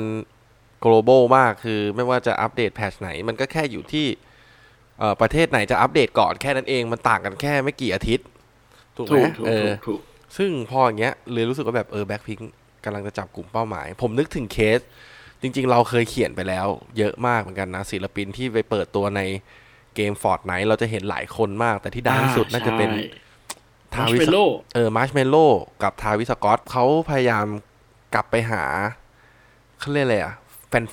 [0.84, 4.06] global มากคือไม่ว่าจะอัปเดตแพทชไหน มันก็แค่อยู่ที่
[4.98, 8.26] เอ่อประเทศไหนจะอัปเดตก่อนแค่นั้นเองมันต่างกันแค่ไม่กี่อาทิตย์
[8.96, 10.00] ถูกไหถูมกถูกเอถูอกถูก
[10.36, 12.38] ซึ่งพออย่างเงี้ยเลยรู้สึกว่าแบบเออแบ็คพิง
[12.84, 14.80] กำลังจะจับกลุ่มเป้าหมาย ผมนึกถึงเคส
[15.42, 16.66] จริง ๆ เราเคยเขียนไปแล้ว
[16.98, 19.20] เยอะมากเหมือนกันนะศิลปินที่ไปเปิดตัวใน
[19.94, 22.90] เกม Fortnite เราจะเห็นหลายคนมาก แต่ที่ดังที่สุดน่าจะเป็น
[23.94, 24.38] Travis Scott
[24.74, 25.46] เออ Marshmello
[25.82, 27.46] กับ Travis Scott เขาพยายาม
[28.14, 28.62] กลับไปหา
[29.78, 30.34] เขาเรียกอะไรอะ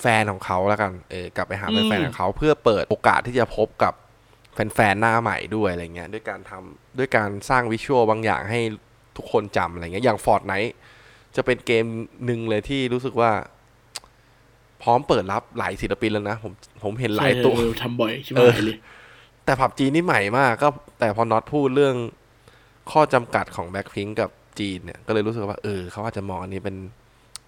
[0.02, 3.94] แฟนๆของเขาแล้วกันเออกลับไปหาอืมแฟนๆของเขาเพื่อเปิดโอกาสที่จะพบกับ
[4.54, 8.60] แฟนๆหน้าใหม่ด้วยอะไรเงี้ยด้วยการทำด้วยการสร้าง visual บางอย่างให้
[9.18, 10.54] ทุกคนจำอะไรเงี้ยอย่าง Fortnite
[11.36, 11.86] จะเป็นเกม
[12.26, 13.32] หนึ่งเลยที่รู้สึกว่า
[14.84, 16.54] พร้อมเปิดรับหลายศิลปินแล้วนะ ผม
[16.84, 18.78] ผมเห็นหลายตัวเออทำบ่อยใช่ไหมเออเลย
[19.46, 20.68] แต่ PUBG นี่ใหม่มากก็
[21.00, 21.96] แต่พอน็อตพูดเรื่อง
[22.92, 26.76] ข้อจำกัดของแบ็คพิงกับจีนเนี่ย ก็เลยรู้สึกว่า เออเขาอาจจะมองอันนี้เป็น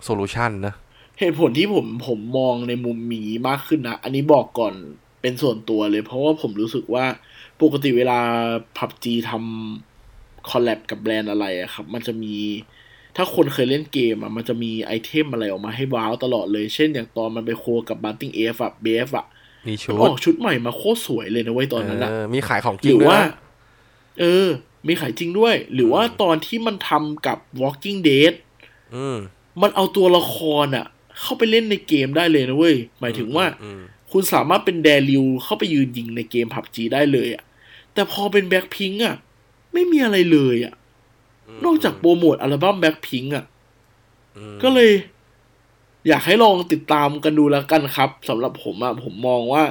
[0.03, 0.73] solution นะ
[1.19, 4.73] เหตุผลที่ผมผมมองในมุมหมีมากขึ้นนะ อันนี้บอกก่อน
[5.21, 7.05] เป็นส่วนตัวเลย เพราะว่าผมรู้สึกว่า
[7.61, 8.19] ปกติเวลา
[8.77, 12.35] PUBG ทำ collab กับแบรนด์อะไรอะครับ มันจะมี
[13.15, 19.25] ถ้าคนเคยเล่นเกมอะมันจะมีไอเทมอะไรออกมาให้ว้าวตลอดเลย เช่นอย่างตอนมันไป co กับ Bathing Ape อะ BAPE อะ
[19.67, 23.33] มีมันชุอดอกชุดใหม่มาโคตรสวยเลยนะเว้ยตอนนั้นอะเออมีขายของจหริรืงอด้วยว่านะ
[24.19, 24.47] เออ
[24.87, 28.33] มีขายจริงด้วย หรือว่าตอนที่มันทำกับ Walking Dead
[28.95, 29.17] อืม
[29.61, 30.35] มันเอาตัวละค
[30.65, 30.85] รอะ
[31.21, 33.81] เข้าไปเล่นในเกมได้เลยนะเว้ย หมายถึงว่าอืม
[34.11, 37.43] คุณสามารถเป็น Daryl เข้าไปยืนยิงในเกม PUBG ได้เลยอะ
[37.93, 39.15] แต่พอเป็นแบ็คพิงอะ
[39.73, 40.73] ไม่มีอะไรเลยอะ
[41.65, 43.45] นอกจากโปรโมทอัลบั้มแบ็คพิงอะ
[44.37, 44.91] อืมก็เลย
[46.07, 49.63] อยากให้ลองติดตามกันดูแล้วกันครับสำหรับผมอะผมมองว่า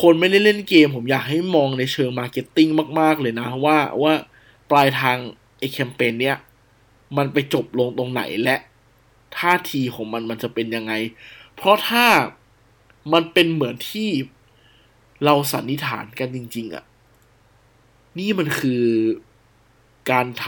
[0.00, 2.68] คนไม่ได้เล่นเกม ผมอยากให้มองในเชิง marketing
[3.00, 4.12] มาก ๆ เลยนะ ว่าว่า
[4.70, 5.16] ปลายทาง
[5.58, 6.36] ไอแคมเปญเนี้ย
[7.16, 8.56] มันไปจบลงตรงไหนและ
[9.38, 10.92] ท่าทีของมันมันจะเป็นยังไง
[11.54, 12.06] เพราะถ้า
[13.12, 14.08] มันเป็นเหมือนที่
[15.24, 16.84] เราสันนิษฐานกันจริง ๆอะ
[18.18, 18.82] นี่มันคือ
[20.10, 20.44] การท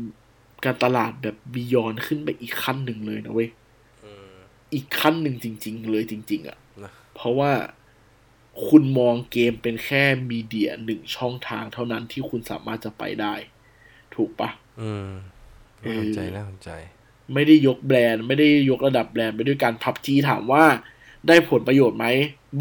[0.00, 3.50] ำการตลาดแบบบียอนขึ้นไปอีกขั้นหนึ่งเลยนะเว้ย
[4.04, 4.34] อืม
[4.74, 7.52] อีกขั้นหนึ่งจริง ๆ เลยจริง ๆอะนะเพราะว่า
[8.68, 13.34] คุณมองเกมเป็นแค่มีเดียหนึ่งช่องทางเท่านั้นที่คุณสามารถจะไปได้
[14.14, 15.10] ถูกปะอืม
[15.82, 16.70] น่าสนใจน่าสนใจ
[17.34, 20.64] ไม่ได้ยกแบรนด์ ไม่ได้ยกระดับแบรนด์ไปด้วยการพับจีถามว่า
[21.28, 22.06] ได้ผลประโยชน์ไหม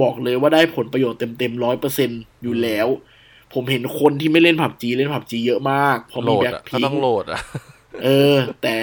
[0.02, 2.10] บอกเลยว่าได้ผลประโยชน์เต็มๆร้อยเปอร์เซ็น
[2.44, 2.88] อยู่แล้ว
[3.54, 7.42] ผมเห็นคนที่ไม่เล่นผับจีเล่นผับจีเยอะมากเพราะโหลมีดแบ็คอะพิก็งต้องโหลดอะ
[8.04, 8.78] เออ แต่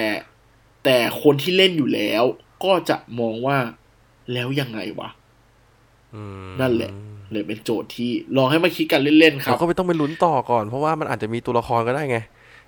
[0.84, 2.24] แต่คนที่เล่นอยู่แล้ว
[2.64, 3.58] ก็จะมองว่า
[4.32, 5.10] แล้วยังไงวะ
[6.14, 6.22] อื
[6.56, 6.92] มนั่นแหละ
[7.30, 12.18] เลยเป็นโจทย์ที่ลองให้มาคิดกันเล่นๆครัเราบก็ไม่ต้องไปลุ้นต่อก่อน เพราะว่ามันอาจจะมีตัวละครก็ได้ไง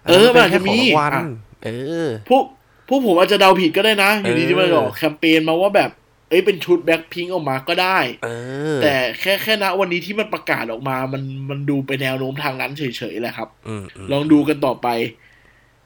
[0.08, 1.26] เออมันอาจจะเป็นแค่ของมีรางวัลอะ
[1.64, 1.68] เอ
[2.06, 2.44] อพวก
[2.88, 5.90] พวกผมอาจจะเดาผิดก็ได้นะ อยู่ดีเออที่มันออกแคมเปญมาว่าแบบ
[6.32, 8.28] เอ้ยเป็นชุดแบ็คพิงออกมาก็ได้เอ
[8.74, 14.88] อแต่แค่แค่ณวันนี้ที่มันประกาศออกมา มันมันดูไปแนวโน้มทางนั้นเฉยๆแหละครับอืมมลองดูกันต่อไป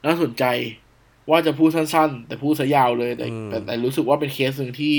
[0.05, 0.43] น่าสนใจ
[1.29, 4.95] ว่าจะพูดสั้นๆ แต่พูดซะยาวเลยแต่อืมแต่แต่รู้สึกว่าเป็นเคสหนึ่งที่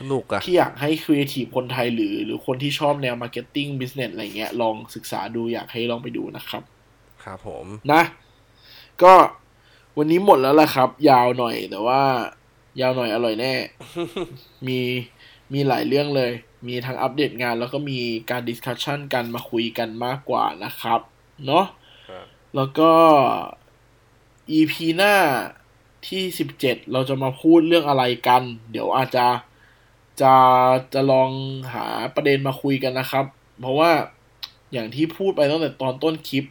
[0.00, 6.62] สนุกอะที่อยากให้ครีเอทีฟคนไทยหรือ หรือคนที่ชอบแนว marketing business อะไรเงี้ยลองศึกษาดูอยากให้ลองไปดูนะครับ
[7.24, 8.02] ครับผมนะ
[9.02, 9.14] ก็
[9.98, 12.00] วันนี้หมดแล้วล่ะครับ ยาวหน่อยแต่ว่า
[12.80, 13.54] ยาวหน่อยอร่อยแน่
[14.66, 14.80] มี
[15.52, 16.32] มีหลายเรื่องเลย
[16.68, 18.00] มีทั้งอัปเดตงานแล้วก็มี
[18.30, 21.00] การ discussion กันมาคุยกันมากกว่านะครับ
[21.46, 21.66] เนาะ
[22.08, 22.90] ครับแล้วก็
[24.58, 25.14] EP หน้า
[26.08, 29.26] ที่สิบเจ็ดเราจะมาพูดเรื่องอะไรกัน เดี๋ยวอาจจะ
[30.20, 30.34] จะ
[30.94, 31.30] จะลอง
[31.72, 33.24] หาประเด็นมาคุยกันนะครับ
[33.60, 33.92] เพราะว่า
[34.72, 36.44] อย่างที่พูดไปตั้งแต่ตอนต้นคลิป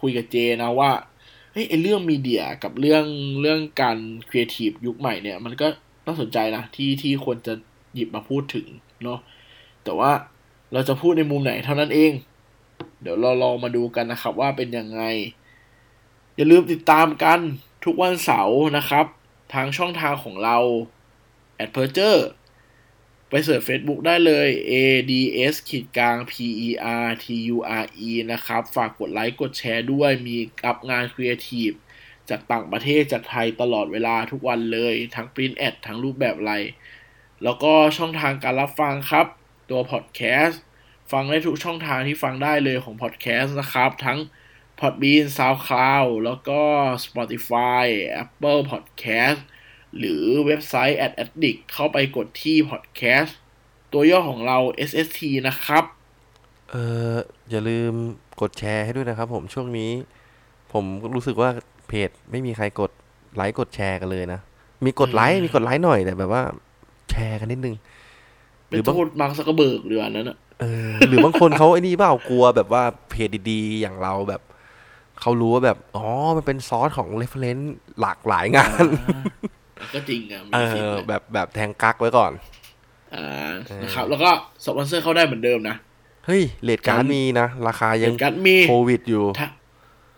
[0.00, 3.04] คุยกับเจนะว่าเฮ้ยไอเรื่องมีเดียกับเรื่อง
[3.40, 3.98] เรื่องการ
[4.28, 5.66] ครีเอทีฟยุคใหม่เนี่ย มันก็
[6.06, 7.54] น่าสนใจนะที่ที่ควรจะ
[7.94, 8.66] หยิบมาพูดถึง
[9.04, 9.18] เนาะ
[9.84, 10.10] แต่ว่า
[10.72, 12.12] เราจะพูดในมุมไหนเท่านั้นเอง
[13.02, 15.02] เดี๋ยวเราลองมาดูกันนะครับว่าเป็นยังไง
[16.36, 17.38] อย่าลืมติดตามกัน
[17.84, 19.06] ทุกวันเสาร์นะครับ
[19.54, 20.56] ทางช่องทางของเรา
[21.64, 22.20] a d p e r t u r e
[23.28, 26.32] ไป search Facebook ได้เลย ads ขีดกลาง p
[26.66, 26.70] e
[27.06, 31.70] r t u r e นะครับ ฝากกดไลค์กดแชร์ด้วยมี up งานครีเอทีฟ
[32.28, 36.54] จากต่างประเทศจากไทยตลอดเวลาทุกวันเลย ทั้ง print ad ทั้งรูปแบบอะไร
[37.42, 39.26] แล้วก็ช่องทางการรับฟังครับ
[39.70, 40.62] ตัวพอดแคสต์
[41.12, 44.18] ฟังได้ทุกช่องทางที่ฟังได้เลยของพอดแคสต์นะครับ ทั้ง
[44.80, 46.60] Podbean SoundCloud แล้วก็
[47.04, 47.84] Spotify
[48.22, 49.40] Apple Podcast
[49.98, 53.32] หรือเว็บไซต์ a d addict เข้าไปกดที่ Podcast
[53.92, 55.84] ตัวย่อของเรา SST นะครับ
[56.70, 56.76] เอ
[57.12, 57.14] อ
[57.50, 57.92] อย่าลืม
[58.40, 59.90] กดแชร์ให้ด้วยนะครับผมช่วงนี้
[60.72, 60.84] ผม
[61.14, 61.50] รู้สึกว่า
[61.88, 62.90] เพจไม่มีใครกด
[63.36, 64.40] ไลค์กดแชร์กันเลยนะ
[64.84, 66.42] มีกดไลค์อืมมีกดไลค์หน่อยแต่แบบว่า
[67.10, 67.74] แชร์กันนิดนึง
[68.68, 74.42] หเป็รืนอบางโทษมาร์คซักเกอร์เบิร์กหรืออันนั้นอะเออหรือบางคนเขาไอ้นี่เปล่ากลัวแบบว่าเพจดีๆ อย่างเราแบบ
[75.20, 77.66] เขารู้ว่าแบบ อ๋อ มันเป็นซอสของ reference
[78.00, 78.84] หลากหลายงาน
[79.94, 82.32] ก็จริงอะมีเอสิทธิ์อเลยแบบแบบแทงกักไว้ก่อน
[83.14, 83.26] อ่า
[83.66, 84.30] เออนะครับ แล้วก็
[84.64, 85.76] สปอนเซอร์เข้าได้เหมือนเดิมนะ
[86.26, 89.50] เฮ้ยเลทการ์ดทั้งมีนะ ราคายังกันมีโควิดอยู่ทั้ง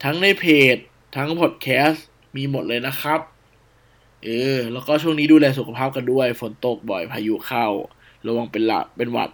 [0.04, 0.44] ทั้งในเพ
[0.74, 0.76] จ
[1.16, 2.06] ทั้งพอดแคสต์
[2.36, 3.20] มีหมดเลยนะครับ
[4.24, 7.66] เออ แล้วก็ช่วงนี้ดูแลสุขภาพกันด้วย ฝนตกบ่อยพายุเข้า
[8.26, 9.30] ระวังเป็นหลักเป็นหวัด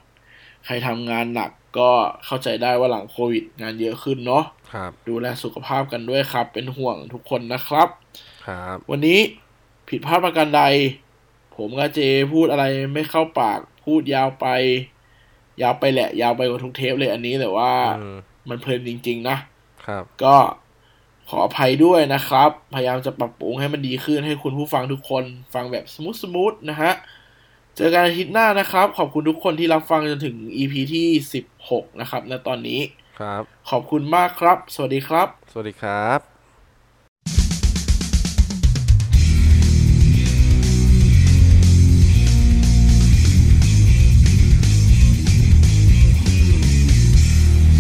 [0.65, 1.91] ใครทำงานหนักก็
[2.27, 7.89] เข้าใจได้ว่าหลังโควิด งานเยอะขึ้นเนาะครับ ดูแลสุขภาพกันด้วยครับ เป็นห่วงทุกคนนะครับ
[8.47, 9.19] ครับ วันนี้
[9.89, 10.63] ผิดพลาดประการใด
[11.57, 12.01] ผมกับเจ
[12.33, 12.65] พูดอะไร
[12.95, 14.47] ไม่เข้าปากพูดยาวไป
[15.63, 18.17] ยาวไปแหละ ยาวไปกว่าทุกเทปเลยอันนี้แต่ว่าอืม
[18.49, 19.37] มันเพลินจริง ๆ นะ
[19.87, 20.37] ครับ ก็
[21.29, 25.25] ขออภัยด้วยนะครับ พยายามจะปรับปรุงให้มันดีขึ้นให้คุณผู้ฟังทุกคน
[25.55, 26.93] ฟังแบบ smooth smooth นะฮะ
[27.77, 31.07] เจอกันอาทิตย์หน้านะครับ ขอบคุณทุกคนที่รับฟังจนถึง EP ที่
[31.53, 32.81] 16 นะครับณตอนนี้
[33.21, 36.36] ครับ ขอบคุณมากครับ สวัสดีครับ สวัสดีครับ